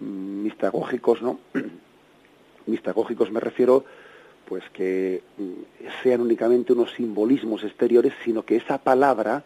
[0.00, 1.38] mistagógicos, ¿no?
[2.66, 3.84] mistagógicos me refiero
[4.48, 9.44] pues que mm, sean únicamente unos simbolismos exteriores, sino que esa palabra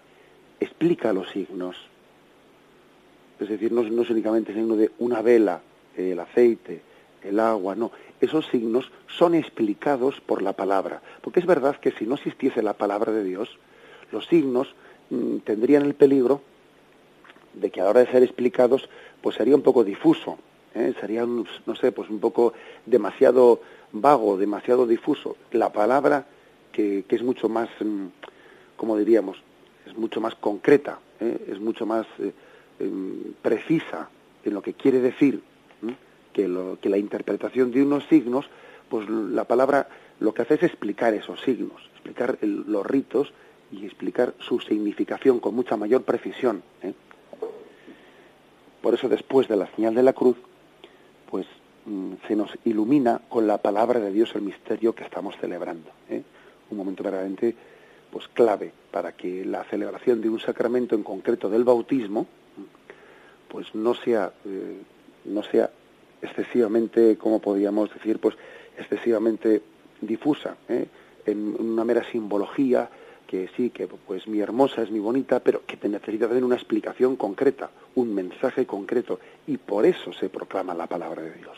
[0.61, 1.77] explica los signos.
[3.41, 5.61] Es decir, no, no es únicamente el signo de una vela,
[5.97, 6.83] el aceite,
[7.25, 7.91] el agua, no.
[8.21, 11.03] Esos signos son explicados por la palabra.
[11.21, 13.59] Porque es verdad que si no existiese la palabra de Dios,
[14.13, 14.92] los signos mm,
[15.45, 16.41] tendrían el peligro
[17.55, 18.89] de que a la hora de ser explicados,
[19.21, 20.39] pues sería un poco difuso,
[20.75, 20.95] ¿eh?
[21.01, 22.55] sería, no sé, pues un poco
[22.87, 23.61] demasiado
[23.93, 25.37] vago, demasiado difuso.
[25.53, 26.27] La palabra
[26.73, 28.07] que, que es mucho más, mm,
[28.77, 29.43] como diríamos,
[29.87, 31.47] es mucho más concreta, ¿eh?
[31.49, 32.33] es mucho más eh,
[32.81, 34.09] em, precisa
[34.45, 35.43] en lo que quiere decir
[36.33, 38.47] que, lo, que la interpretación de unos signos,
[38.89, 39.89] pues la palabra
[40.21, 43.33] lo que hace es explicar esos signos, explicar los ritos
[43.73, 46.63] y explicar su significación con mucha mayor precisión.
[46.83, 46.93] ¿eh?
[48.83, 50.37] Por eso después de la señal de la cruz,
[51.31, 51.47] pues
[51.87, 55.91] mm, se nos ilumina con la palabra de Dios el misterio que estamos celebrando.
[56.11, 56.23] ¿eh?
[56.71, 57.55] Un momento verdaderamente
[58.11, 62.27] pues clave para que la celebración de un sacramento en concreto del bautismo
[63.49, 64.83] pues no sea eh,
[65.25, 65.71] no sea
[66.21, 68.37] excesivamente como podríamos decir pues
[68.77, 69.63] excesivamente
[70.03, 72.91] difusa en una mera simbología
[73.33, 76.57] que sí, que pues mi hermosa es mi bonita, pero que te necesita tener una
[76.57, 81.57] explicación concreta, un mensaje concreto, y por eso se proclama la palabra de Dios,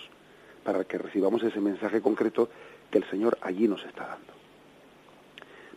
[0.62, 2.48] para que recibamos ese mensaje concreto
[2.92, 4.32] que el Señor allí nos está dando.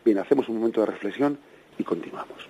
[0.05, 1.39] Bien, hacemos un momento de reflexión
[1.79, 2.47] y continuamos.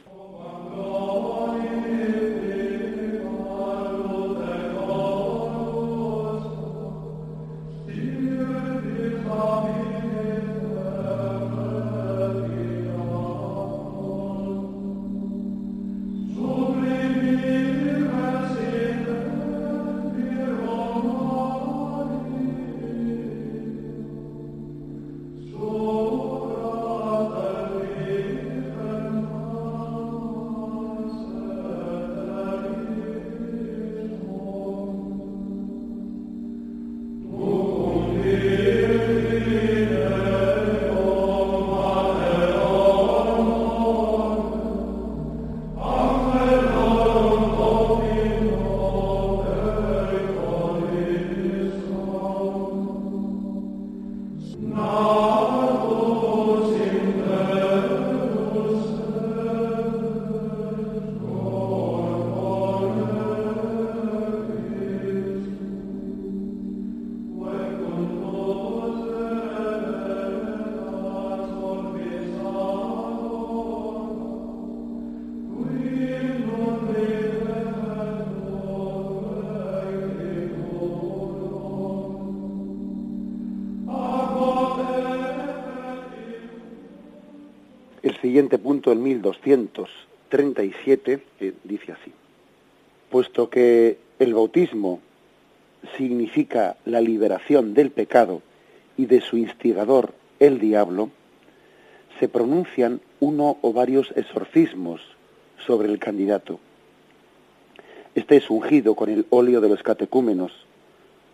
[88.87, 91.21] Punto, el 1237,
[91.63, 92.11] dice así.
[93.09, 94.99] Puesto que el bautismo
[95.97, 98.41] significa la liberación del pecado
[98.97, 101.09] y de su instigador, el diablo,
[102.19, 105.01] se pronuncian uno o varios exorcismos
[105.65, 106.59] sobre el candidato.
[108.15, 110.51] Este es ungido con el óleo de los catecúmenos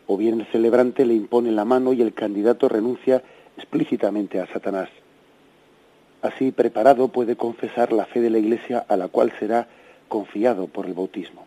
[0.07, 3.23] o bien el celebrante le impone la mano y el candidato renuncia
[3.57, 4.89] explícitamente a Satanás.
[6.23, 9.67] Así preparado puede confesar la fe de la Iglesia a la cual será
[10.07, 11.45] confiado por el bautismo.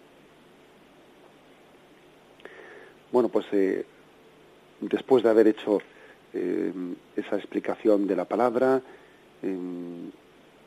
[3.10, 3.86] Bueno, pues eh,
[4.82, 5.80] después de haber hecho
[6.34, 6.72] eh,
[7.16, 8.82] esa explicación de la palabra,
[9.42, 10.10] em,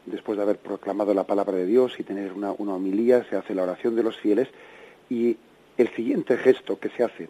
[0.08, 3.54] después de haber proclamado la palabra de Dios y tener una, una homilía, se hace
[3.54, 4.48] la oración de los fieles
[5.08, 5.38] y
[5.78, 7.30] el siguiente gesto que se hace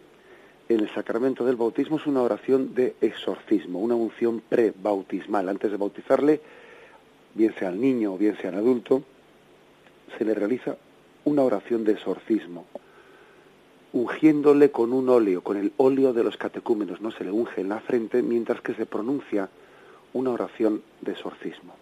[0.70, 5.48] en el sacramento del bautismo es una oración de exorcismo, una unción pre-bautismal.
[5.48, 6.40] Antes de bautizarle,
[7.34, 9.02] bien sea al niño o bien sea al adulto,
[10.18, 10.76] se le realiza
[11.24, 12.66] una oración de exorcismo,
[13.92, 17.68] ungiéndole con un óleo, con el óleo de los catecúmenos, no se le unge en
[17.68, 19.48] la frente mientras que se pronuncia
[20.12, 21.74] una oración de exorcismo.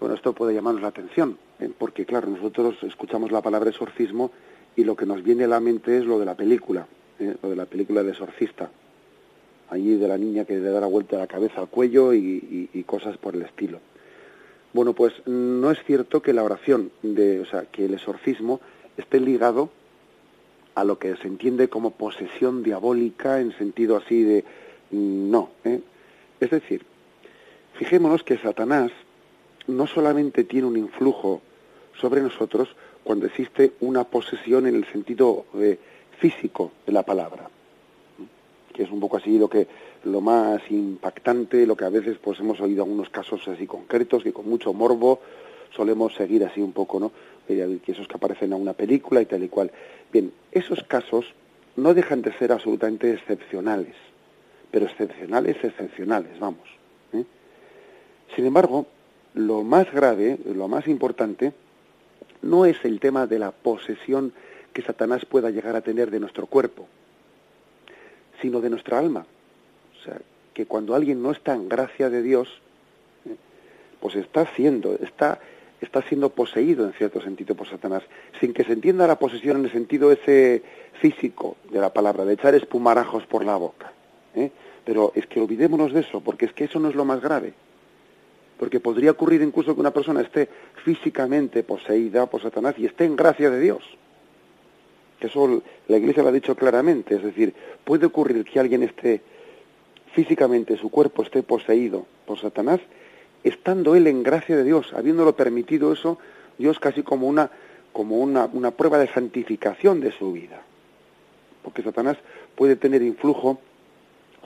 [0.00, 1.70] Bueno, esto puede llamarnos la atención, ¿eh?
[1.76, 4.30] porque claro, nosotros escuchamos la palabra exorcismo
[4.76, 6.86] y lo que nos viene a la mente es lo de la película,
[7.18, 7.34] ¿eh?
[7.42, 8.70] lo de la película de exorcista,
[9.70, 12.84] allí de la niña que le da la vuelta a la cabeza al cuello y,
[12.86, 13.80] cosas por el estilo.
[14.76, 18.60] Bueno, pues no es cierto que la oración, de, o sea, que el exorcismo
[18.98, 19.70] esté ligado
[20.74, 24.44] a lo que se entiende como posesión diabólica en sentido así de
[24.90, 25.48] no.
[25.64, 25.80] ¿eh?
[26.40, 26.84] Es decir,
[27.78, 28.92] fijémonos que Satanás
[29.66, 31.40] no solamente tiene un influjo
[31.98, 35.78] sobre nosotros cuando existe una posesión en el sentido eh,
[36.18, 37.48] físico de la palabra,
[38.74, 39.66] que es un poco así lo que
[40.06, 44.32] lo más impactante, lo que a veces pues hemos oído algunos casos así concretos que
[44.32, 45.20] con mucho morbo
[45.74, 47.10] solemos seguir así un poco, ¿no?
[47.46, 49.70] Que esos que aparecen en una película y tal y cual.
[50.12, 51.26] Bien, esos casos
[51.74, 53.94] no dejan de ser absolutamente excepcionales,
[54.70, 56.68] pero excepcionales, excepcionales, vamos.
[57.12, 57.24] ¿eh?
[58.34, 58.86] Sin embargo,
[59.34, 61.52] lo más grave, lo más importante,
[62.42, 64.32] no es el tema de la posesión
[64.72, 66.86] que Satanás pueda llegar a tener de nuestro cuerpo,
[68.40, 69.26] sino de nuestra alma.
[70.00, 70.18] O sea,
[70.54, 72.48] que cuando alguien no está en gracia de Dios,
[73.26, 73.36] ¿eh?
[74.00, 75.40] pues está siendo, está,
[75.80, 78.02] está siendo poseído en cierto sentido por Satanás,
[78.40, 80.62] sin que se entienda la posesión en el sentido ese
[81.00, 83.92] físico de la palabra, de echar espumarajos por la boca.
[84.34, 84.50] ¿eh?
[84.84, 87.54] Pero es que olvidémonos de eso, porque es que eso no es lo más grave
[88.58, 90.48] porque podría ocurrir incluso que una persona esté
[90.84, 93.82] físicamente poseída por Satanás y esté en gracia de Dios.
[95.20, 97.54] Eso la Iglesia lo ha dicho claramente, es decir,
[97.84, 99.22] puede ocurrir que alguien esté
[100.16, 102.80] físicamente, su cuerpo esté poseído por Satanás,
[103.44, 106.16] estando él en gracia de Dios, habiéndolo permitido eso,
[106.56, 107.50] Dios casi como una,
[107.92, 110.62] como una, una prueba de santificación de su vida.
[111.62, 112.16] Porque Satanás
[112.54, 113.60] puede tener influjo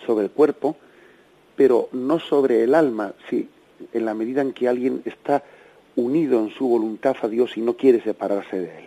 [0.04, 0.76] sobre el cuerpo,
[1.54, 3.48] pero no sobre el alma, sí,
[3.92, 5.44] en la medida en que alguien está
[5.94, 8.84] unido en su voluntad a Dios y no quiere separarse de Él.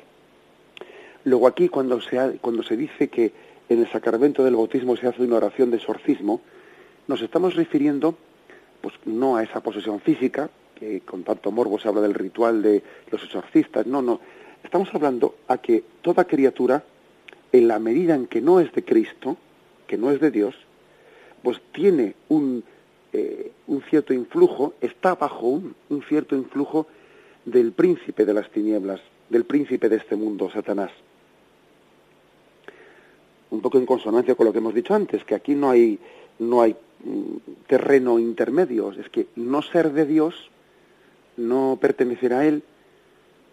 [1.24, 3.32] Luego aquí cuando se, cuando se dice que
[3.70, 6.42] en el sacramento del bautismo se hace una oración de exorcismo,
[7.08, 8.16] nos estamos refiriendo
[8.82, 12.84] pues no a esa posesión física, que con tanto morbo se habla del ritual de
[13.10, 14.20] los exorcistas, no, no,
[14.64, 16.84] estamos hablando a que toda criatura,
[17.52, 19.38] en la medida en que no es de Cristo,
[19.88, 20.56] que no es de Dios,
[21.44, 22.64] pues tiene un,
[23.12, 25.76] eh, un cierto influjo, está bajo un,
[26.10, 26.88] cierto influjo
[27.46, 30.92] del príncipe de las tinieblas, del príncipe de este mundo, Satanás.
[33.54, 36.00] Un poco en consonancia con lo que hemos dicho antes, que aquí no hay,
[36.40, 40.50] no hay mm, terreno intermedio, es que no ser de Dios,
[41.38, 42.64] no pertenecer a Él,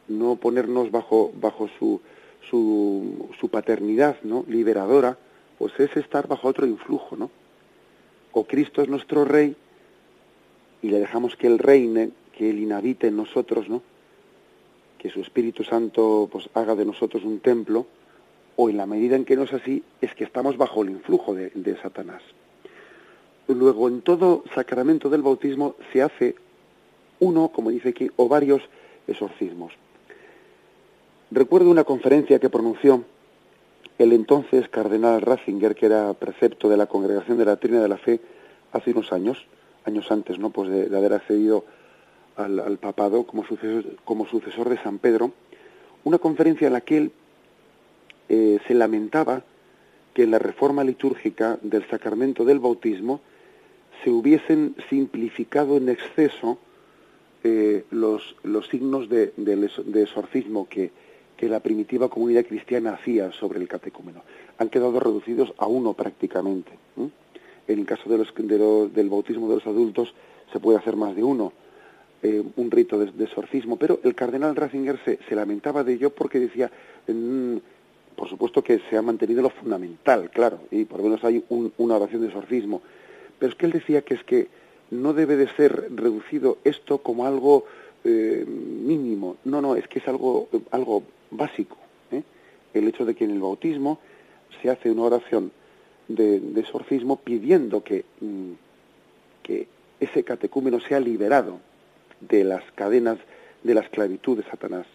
[0.09, 2.01] no ponernos bajo, bajo su,
[2.49, 4.45] su, su paternidad ¿no?
[4.49, 5.19] liberadora,
[5.59, 7.31] pues es estar bajo otro influjo, ¿no?
[8.33, 9.57] o Cristo es nuestro Rey
[10.83, 13.83] y le dejamos que Él reine, que Él inhabite en nosotros, ¿no?
[14.99, 17.87] Que su Espíritu Santo pues haga de nosotros un templo,
[18.57, 21.35] o en la medida en que no es así, es que estamos bajo el influjo
[21.35, 22.23] de, Satanás.
[23.49, 26.35] Luego, en todo sacramento del bautismo se hace
[27.19, 28.63] uno, como dice aquí, o varios
[29.07, 29.73] exorcismos.
[31.31, 33.05] Recuerdo una conferencia que pronunció
[33.99, 37.99] el entonces cardenal Ratzinger, que era precepto de la Congregación de la Trina de la
[37.99, 38.21] Fe
[38.73, 39.47] hace unos años,
[39.85, 40.51] años antes, ¿no?
[40.51, 41.65] Pues de, haber accedido
[42.37, 45.33] al, papado como sucesor, como sucesor de San Pedro,
[46.05, 47.13] una conferencia en la que él
[48.31, 49.45] eh, se lamentaba
[50.15, 53.21] que en la reforma litúrgica del sacramento del bautismo
[54.03, 56.59] se hubiesen simplificado en exceso
[57.45, 60.91] eh, los, los signos de, de exorcismo que,
[61.41, 64.23] que la primitiva comunidad cristiana hacía sobre el catecúmeno.
[64.59, 66.71] Han quedado reducidos a uno prácticamente.
[67.67, 68.35] En el caso de los,
[68.93, 70.13] del bautismo de los adultos
[70.53, 71.55] se puede hacer más de uno,
[72.23, 76.71] eh, un rito de, exorcismo, pero el cardenal Ratzinger se, lamentaba de ello porque decía,
[78.21, 81.97] por supuesto que se ha mantenido lo fundamental, claro, y por lo menos hay una
[81.97, 82.83] oración de exorcismo.
[83.39, 84.49] Pero es que él decía que es que
[84.91, 87.65] no debe de ser reducido esto como algo
[88.05, 89.39] eh, mínimo.
[89.47, 91.79] No, no, es que es algo, algo básico.
[92.13, 92.23] ¿eh?
[92.75, 94.01] El hecho de que en el bautismo
[94.61, 95.51] se hace una oración
[96.07, 98.53] de, exorcismo pidiendo que, mm,
[99.43, 99.67] que
[99.99, 101.59] ese catecúmeno sea liberado
[102.21, 103.17] de las cadenas
[103.63, 104.87] de la esclavitud de Satanás.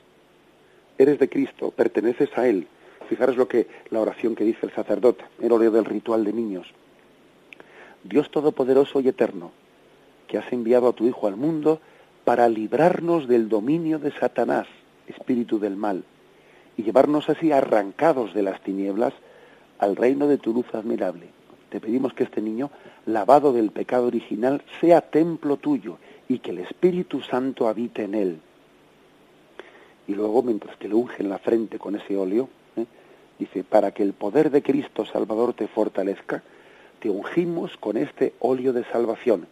[1.00, 2.68] Eres de Cristo, perteneces a Él.
[3.08, 6.68] Fijaros lo que la oración que dice el sacerdote, el óleo del ritual de niños.
[8.04, 9.52] Dios Todopoderoso y Eterno,
[10.28, 11.80] que has enviado a tu Hijo al mundo
[12.24, 14.68] para librarnos del dominio de Satanás,
[15.08, 16.04] espíritu del mal,
[16.78, 19.14] y llevarnos así arrancados de las tinieblas
[19.80, 21.30] al reino de tu luz admirable.
[21.70, 22.72] Te pedimos que este niño,
[23.06, 25.98] lavado del pecado original, sea templo tuyo
[26.28, 28.40] y que el Espíritu Santo habite en él.
[30.08, 32.50] Y luego, mientras que le unge en la frente con ese óleo.
[33.40, 36.44] Dice, para que el poder de Cristo Salvador te fortalezca,
[37.00, 39.48] te ungimos con este óleo de salvación,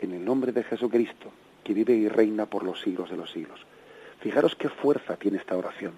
[0.00, 1.30] en el nombre de Jesucristo,
[1.62, 3.60] que vive y reina por los siglos de los siglos.
[4.20, 5.92] Fijaros qué fuerza tiene esta oración.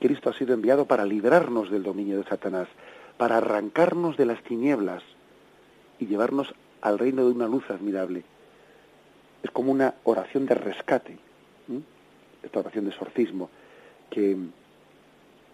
[0.00, 2.68] Cristo ha sido enviado para librarnos del dominio de Satanás,
[3.16, 5.02] para arrancarnos de las tinieblas
[5.98, 8.24] y llevarnos al reino de una luz admirable.
[9.42, 11.18] Es como una oración de rescate,
[12.42, 13.50] esta oración de exorcismo
[14.10, 14.36] que,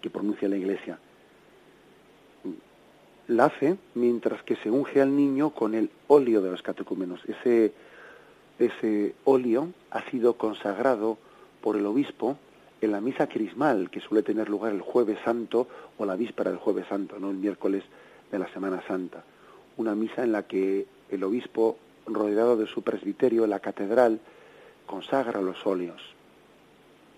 [0.03, 0.99] que pronuncia la Iglesia.
[3.27, 7.21] La hace mientras que se unge al niño con el óleo de los catecúmenos.
[7.25, 7.71] Ese,
[8.59, 11.17] ese óleo ha sido consagrado
[11.61, 12.37] por el obispo
[12.81, 16.59] en la misa crismal que suele tener lugar el jueves santo o la víspera del
[16.59, 17.83] jueves santo, no el miércoles
[18.29, 19.23] de la Semana Santa.
[19.77, 24.19] Una misa en la que el obispo, rodeado de su presbiterio la catedral,
[24.85, 26.01] consagra los óleos.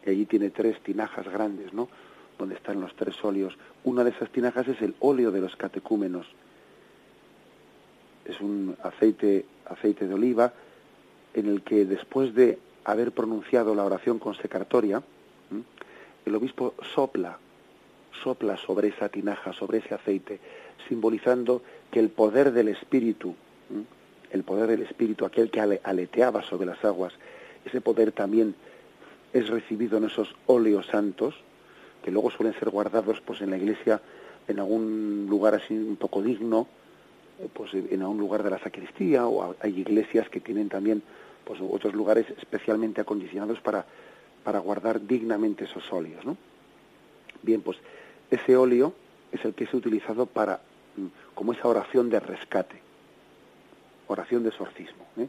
[0.05, 1.89] Y allí tiene tres tinajas grandes, ¿no?
[2.37, 3.57] Donde están los tres óleos.
[3.83, 6.27] Una de esas tinajas es el óleo de los catecúmenos.
[8.25, 10.53] Es un aceite, aceite de oliva
[11.33, 15.03] en el que después de haber pronunciado la oración consecratoria,
[16.25, 17.37] el obispo sopla,
[18.23, 20.39] sopla sobre esa tinaja, sobre ese aceite,
[20.87, 21.61] simbolizando
[21.91, 23.35] que el poder del Espíritu,
[24.31, 27.13] el poder del Espíritu, aquel que aleteaba sobre las aguas,
[27.65, 28.55] ese poder también
[29.33, 31.35] es recibido en esos óleos santos,
[32.05, 33.99] que luego suelen ser guardados pues en la iglesia
[34.47, 36.67] en algún lugar así un poco digno,
[37.39, 41.01] eh, pues en algún lugar de la sacristía, o hay iglesias que tienen también
[41.43, 43.85] pues otros lugares especialmente acondicionados para
[44.45, 46.23] para guardar dignamente esos óleos.
[46.23, 46.37] ¿no?
[47.41, 47.77] Bien, pues
[48.29, 48.93] ese óleo
[49.31, 50.61] es el que es utilizado para,
[50.95, 52.79] mm, como esa oración de rescate,
[54.07, 55.03] oración de exorcismo.
[55.17, 55.27] ¿eh?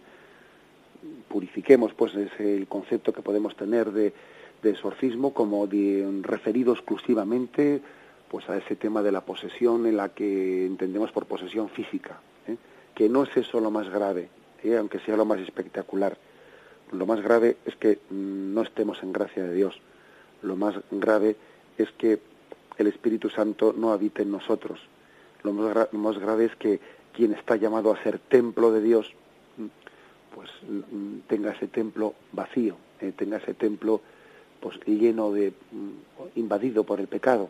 [1.28, 4.12] Purifiquemos, pues, ese, el concepto que podemos tener de,
[4.62, 7.80] de exorcismo como de, referido exclusivamente
[8.28, 12.56] pues a ese tema de la posesión en la que entendemos por posesión física, ¿eh?
[12.94, 14.28] que no es eso lo más grave,
[14.64, 14.76] ¿eh?
[14.76, 16.16] aunque sea lo más espectacular,
[16.92, 19.80] lo más grave es que no estemos en gracia de Dios.
[20.42, 21.36] Lo más grave
[21.78, 22.20] es que
[22.78, 24.80] el Espíritu Santo no habite en nosotros.
[25.42, 26.80] Lo más, grave es que
[27.12, 29.12] quien está llamado a ser templo de Dios,
[30.34, 30.50] pues
[31.28, 34.00] tenga ese templo vacío, eh, tenga ese templo
[34.60, 37.48] pues lleno de mm, invadido por el pecado.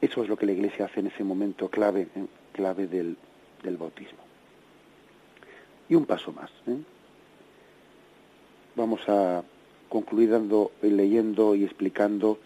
[0.00, 3.16] Eso es lo que la Iglesia hace en ese momento clave, eh, clave del,
[3.62, 4.18] del bautismo.
[5.88, 6.50] Y un paso más.
[6.66, 6.76] ¿eh?
[8.80, 9.42] vamos a
[9.88, 12.38] concluir dando, leyendo y explicando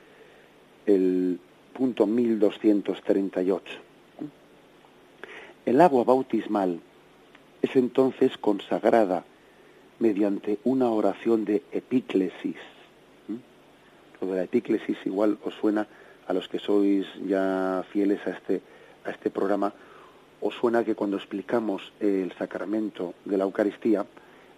[0.87, 1.39] el
[1.73, 3.65] punto 1238.
[5.67, 6.81] El agua bautismal
[7.63, 9.25] es entonces consagrada
[9.99, 12.57] mediante una oración de epíclesis.
[14.21, 15.87] Lo de la epíclesis igual os suena
[16.27, 18.63] a los que sois ya fieles a este,
[19.05, 19.73] a este programa,
[20.41, 24.05] os suena que cuando explicamos el sacramento de la Eucaristía,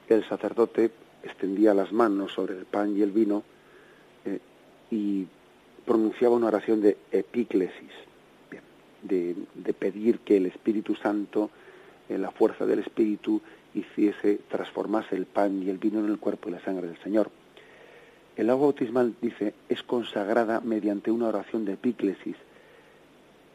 [0.09, 0.91] el sacerdote
[1.22, 3.43] extendía las manos sobre el pan y el vino
[4.24, 4.39] eh,
[4.91, 5.26] y
[5.84, 7.93] pronunciaba una oración de epíclesis,
[9.03, 9.37] de,
[9.78, 11.51] pedir que el Espíritu Santo,
[12.09, 13.41] en la fuerza del Espíritu,
[13.77, 17.31] hiciese, transformase el pan y el vino en el cuerpo y la sangre del Señor.
[18.37, 22.37] El agua bautismal, dice, es consagrada mediante una oración de epíclesis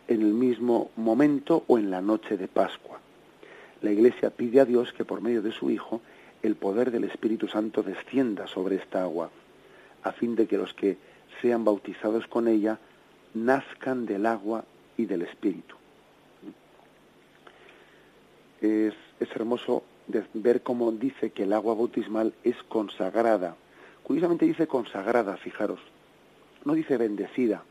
[0.08, 3.00] en el mismo momento o en la noche de Pascua.
[3.82, 6.02] La Iglesia pide a Dios que por medio de su Hijo
[6.44, 9.30] el poder del Espíritu Santo descienda sobre esta agua,
[10.04, 10.98] a fin de que los que
[11.42, 12.80] sean bautizados con ella
[13.34, 14.66] nazcan del agua
[14.98, 15.76] y del Espíritu.
[18.62, 19.84] Es, hermoso
[20.34, 23.56] ver cómo dice que el agua bautismal es consagrada.
[24.04, 25.80] Curiosamente dice consagrada, fijaros.
[26.66, 27.64] No dice bendecida,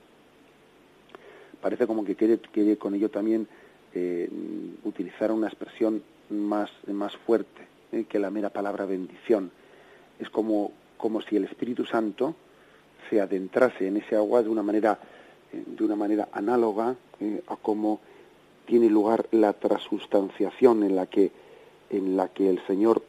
[1.61, 3.47] parece como que quiere, quiere con ello también
[3.95, 4.29] eh,
[4.85, 9.51] utilizar una expresión más, más fuerte eh, que la mera palabra bendición.
[10.19, 12.35] Es como, como si el Espíritu Santo
[13.09, 14.99] se adentrase en ese agua de una manera,
[15.53, 16.97] eh, de una manera análoga
[17.49, 18.01] a cómo
[18.65, 21.31] tiene lugar la transustanciación en la que,
[21.91, 23.03] en la que el Señor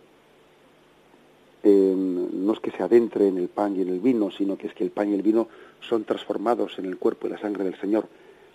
[1.63, 4.73] no es que se adentre en el pan y en el vino, sino que es
[4.73, 5.47] que el pan y el vino
[5.81, 8.07] son transformados en el cuerpo y la sangre del Señor.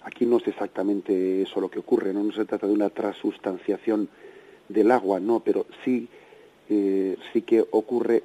[0.03, 4.09] Aquí no es exactamente eso lo que ocurre, no, se trata de una transustanciación
[4.69, 6.09] del agua, no, pero sí,
[6.69, 8.23] eh, sí que ocurre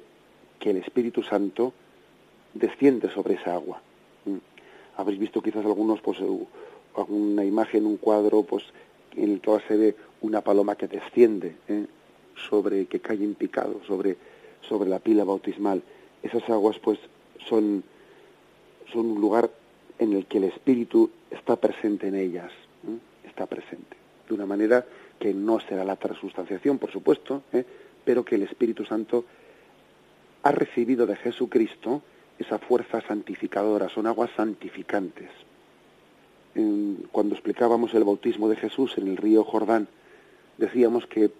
[0.58, 1.72] que el Espíritu Santo
[2.54, 3.80] desciende sobre esa agua.
[4.24, 4.36] ¿Mm?
[4.96, 6.18] Habréis visto quizás algunos, pues,
[7.08, 8.64] una imagen, un cuadro, pues,
[9.16, 11.86] en el que se ve una paloma que desciende ¿eh?
[12.48, 14.16] sobre, que cae en picado sobre,
[14.68, 15.82] sobre la pila bautismal.
[16.22, 16.98] Esas aguas, pues,
[17.48, 17.82] son,
[18.92, 19.50] son un lugar
[19.98, 22.50] en el que el Espíritu está presente en ellas,
[23.24, 23.96] está presente,
[24.28, 24.84] de una manera
[25.18, 27.64] que no será la transustanciación, por supuesto, ¿eh?
[28.04, 29.24] pero que el Espíritu Santo
[30.42, 32.02] ha recibido de Jesucristo
[32.38, 35.30] esa fuerza santificadora, son aguas santificantes.
[36.54, 39.88] Cuando explicábamos el bautismo de Jesús en el río Jordán,
[40.58, 41.30] decíamos que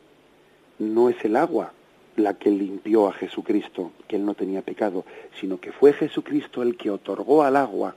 [0.78, 1.72] no es el agua
[2.16, 5.04] la que limpió a Jesucristo, que él no tenía pecado,
[5.40, 7.94] sino que fue Jesucristo el que otorgó al agua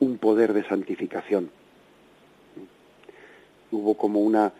[0.00, 1.50] un poder de santificación.
[3.70, 4.52] Hubo como, una,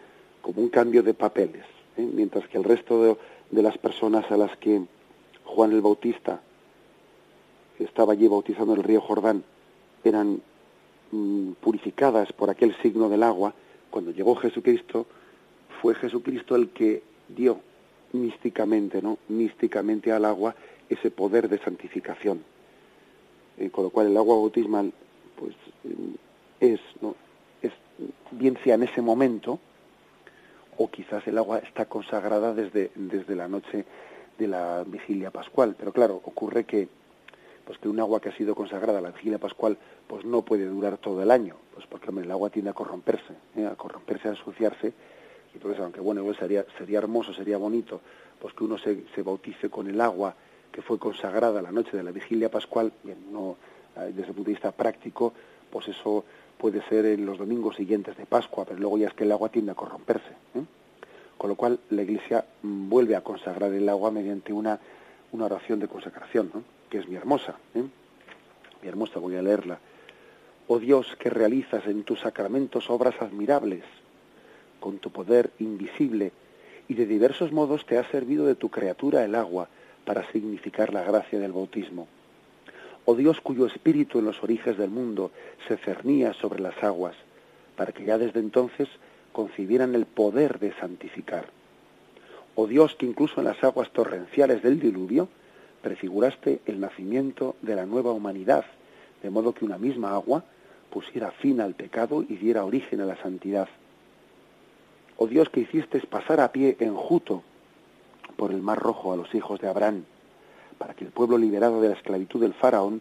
[0.42, 1.64] como un cambio de papeles,
[1.96, 2.08] ¿eh?
[2.10, 3.16] mientras que el resto de,
[3.50, 4.82] de, las personas a las que
[5.44, 6.40] Juan el Bautista
[7.78, 9.44] estaba allí bautizando el río Jordán
[10.04, 10.40] eran
[11.10, 13.54] mm, purificadas por aquel signo del agua,
[13.90, 15.06] cuando llegó Jesucristo,
[15.80, 17.60] fue Jesucristo el que dio
[18.12, 19.18] místicamente, ¿no?
[19.28, 20.54] Místicamente al agua
[20.88, 22.42] ese poder de santificación.
[23.58, 24.92] Eh, con lo cual el agua bautismal
[25.38, 25.54] pues
[26.60, 27.14] es, ¿no?
[27.62, 27.72] es
[28.30, 29.58] bien sea en ese momento
[30.76, 33.84] o quizás el agua está consagrada desde, desde la noche
[34.38, 35.74] de la vigilia pascual.
[35.78, 36.88] Pero claro, ocurre que
[37.66, 40.66] pues que un agua que ha sido consagrada a la vigilia pascual pues no puede
[40.66, 43.66] durar todo el año, pues porque el agua tiende a corromperse, ¿eh?
[43.66, 44.92] a corromperse, a ensuciarse.
[45.52, 48.00] Y entonces, aunque bueno, sería, sería hermoso, sería bonito,
[48.40, 50.34] pues que uno se, se bautice con el agua
[50.70, 53.56] que fue consagrada la noche de la vigilia pascual, bien, no,
[53.96, 55.32] eh, desde el punto de vista práctico,
[55.70, 56.24] pues eso
[56.58, 59.48] puede ser en los domingos siguientes de Pascua, pero luego ya es que el agua
[59.48, 60.30] tiende a corromperse.
[60.54, 60.64] ¿eh?
[61.36, 64.78] Con lo cual la Iglesia vuelve a consagrar el agua mediante una,
[65.32, 66.50] una oración de consagración,
[66.90, 67.56] que es mi hermosa.
[67.74, 67.84] ¿eh?
[68.82, 69.78] Mi hermosa, voy a leerla.
[70.68, 73.84] Oh Dios, que realizas en tus sacramentos obras admirables,
[74.80, 76.32] con tu poder invisible,
[76.88, 79.68] y de diversos modos te ha servido de tu criatura el agua
[80.04, 82.06] para significar la gracia del bautismo
[83.06, 85.30] oh Dios cuyo espíritu en los orígenes del mundo
[85.66, 87.14] se cernía sobre las aguas,
[87.76, 88.88] para que ya desde entonces
[89.32, 91.46] concibieran el poder de santificar.
[92.56, 95.28] Oh Dios que incluso en las aguas torrenciales del diluvio
[95.86, 98.64] prefiguraste el nacimiento de la nueva humanidad,
[99.22, 100.42] de modo que una misma agua
[100.90, 103.68] pusiera fin al pecado y diera origen a la santidad.
[105.16, 107.44] Oh Dios que hiciste pasar a pie enjuto
[108.36, 110.02] por el mar rojo a los hijos de Abraham,
[110.76, 113.00] para que el pueblo liberado de la esclavitud del faraón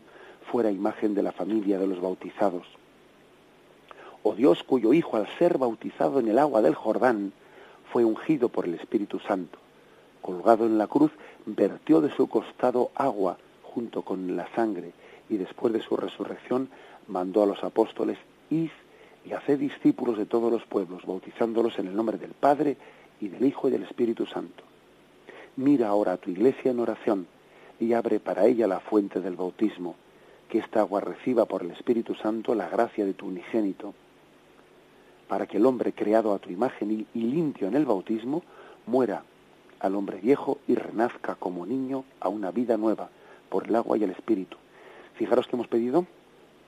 [0.51, 2.67] fuera imagen de la familia de los bautizados.
[4.21, 7.33] Oh Dios cuyo Hijo, al ser bautizado en el agua del Jordán,
[7.91, 9.64] fue ungido por el Espíritu Santo.
[10.25, 11.11] Colgado en la cruz,
[11.45, 14.91] vertió de su costado agua junto con la sangre,
[15.29, 16.67] y después de su resurrección
[17.07, 18.17] mandó a los apóstoles,
[18.49, 18.71] id
[19.23, 22.75] y haced discípulos de todos los pueblos, bautizándolos en el nombre del Padre
[23.21, 24.63] y del Hijo y del Espíritu Santo.
[25.57, 27.27] Mira ahora a tu iglesia en oración,
[27.79, 29.93] y abre para ella la fuente del bautismo,
[30.49, 33.93] que esta agua reciba por el Espíritu Santo la gracia de tu unigénito,
[35.27, 38.41] para que el hombre creado a tu imagen y, limpio en el bautismo
[38.87, 39.23] muera
[39.85, 43.09] al hombre viejo y renazca como niño a una vida nueva
[43.49, 44.57] por el agua y el Espíritu.
[45.15, 46.05] Fijaros que hemos pedido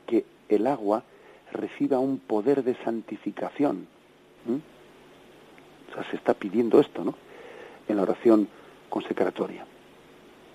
[0.06, 1.04] que el agua
[1.52, 3.88] reciba un poder de santificación.
[5.90, 7.16] O sea, se está pidiendo esto, ¿no?
[7.88, 8.48] En la oración
[8.90, 9.66] consecratoria.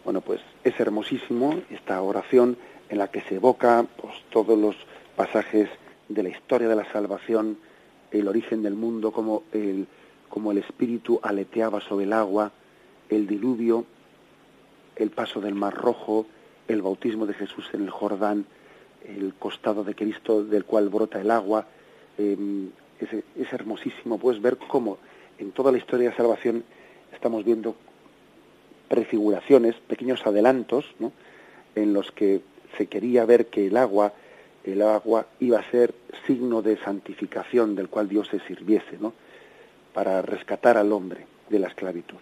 [0.04, 2.56] Bueno, pues es hermosísimo esta oración
[2.88, 4.76] en la que se evoca pues, todos los
[5.16, 5.68] pasajes
[6.08, 7.58] de la historia de la salvación,
[8.10, 9.86] el origen del mundo, como el,
[10.32, 12.52] como el espíritu aleteaba sobre el agua,
[13.10, 13.84] el diluvio,
[14.96, 16.24] el paso del Mar Rojo,
[16.68, 18.46] el bautismo de Jesús en el Jordán,
[19.04, 21.66] el costado de Cristo del cual brota el agua.
[22.16, 24.96] Em, es, hermosísimo, puedes ver cómo
[25.38, 26.64] en toda la historia de salvación
[27.12, 27.76] estamos viendo
[28.88, 31.12] prefiguraciones, pequeños adelantos, ¿no?
[31.74, 32.40] en los que
[32.78, 34.14] se quería ver que el agua
[34.64, 35.92] el agua iba a ser
[36.26, 39.12] signo de santificación del cual Dios se sirviese, ¿no?
[39.92, 42.18] Para rescatar al hombre de la esclavitud.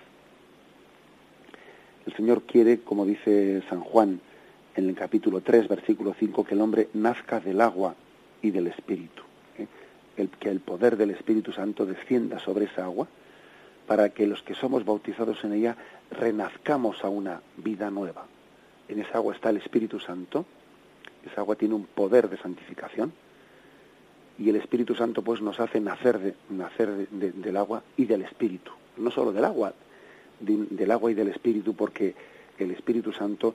[2.06, 4.20] El Señor quiere, como dice San Juan
[4.74, 7.94] en el capítulo 3, versículo 5, que el hombre nazca del agua
[8.42, 9.22] y del Espíritu.
[9.58, 9.66] ¿eh?
[10.16, 13.06] El, que el poder del Espíritu Santo descienda sobre esa agua
[13.86, 15.76] para que los que somos bautizados en ella
[16.10, 18.24] renazcamos a una vida nueva.
[18.88, 20.46] En esa agua está el Espíritu Santo,
[21.24, 23.12] esa agua tiene un poder de santificación
[24.41, 28.72] y el Espíritu Santo pues nos hace nacer, de, nacer del agua y del Espíritu,
[28.97, 29.74] no solo del agua,
[30.41, 32.14] del agua y del Espíritu, porque
[32.59, 33.55] el Espíritu Santo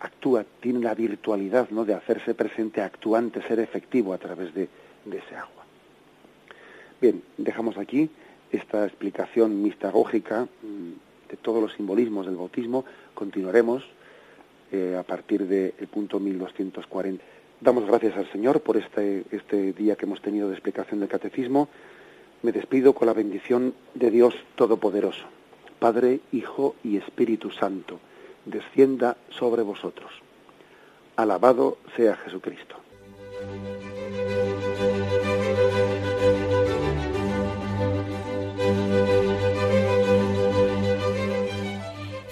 [0.00, 1.84] actúa, tiene la virtualidad ¿no?
[1.84, 4.68] de hacerse presente, actuante, ser efectivo a través de,
[5.06, 5.64] ese agua.
[7.00, 8.08] Bien, dejamos aquí
[8.50, 12.86] esta explicación mistagógica mm, de todos los simbolismos del bautismo.
[13.14, 13.84] Continuaremos
[14.72, 17.37] eh, a partir del punto 1240.
[17.60, 21.68] Damos gracias al Señor por este, este día que hemos tenido de explicación del catecismo.
[22.42, 25.24] Me despido con la bendición de Dios Todopoderoso,
[25.80, 27.98] Padre, Hijo y Espíritu Santo,
[28.44, 30.12] descienda sobre vosotros.
[31.16, 32.76] Alabado sea Jesucristo.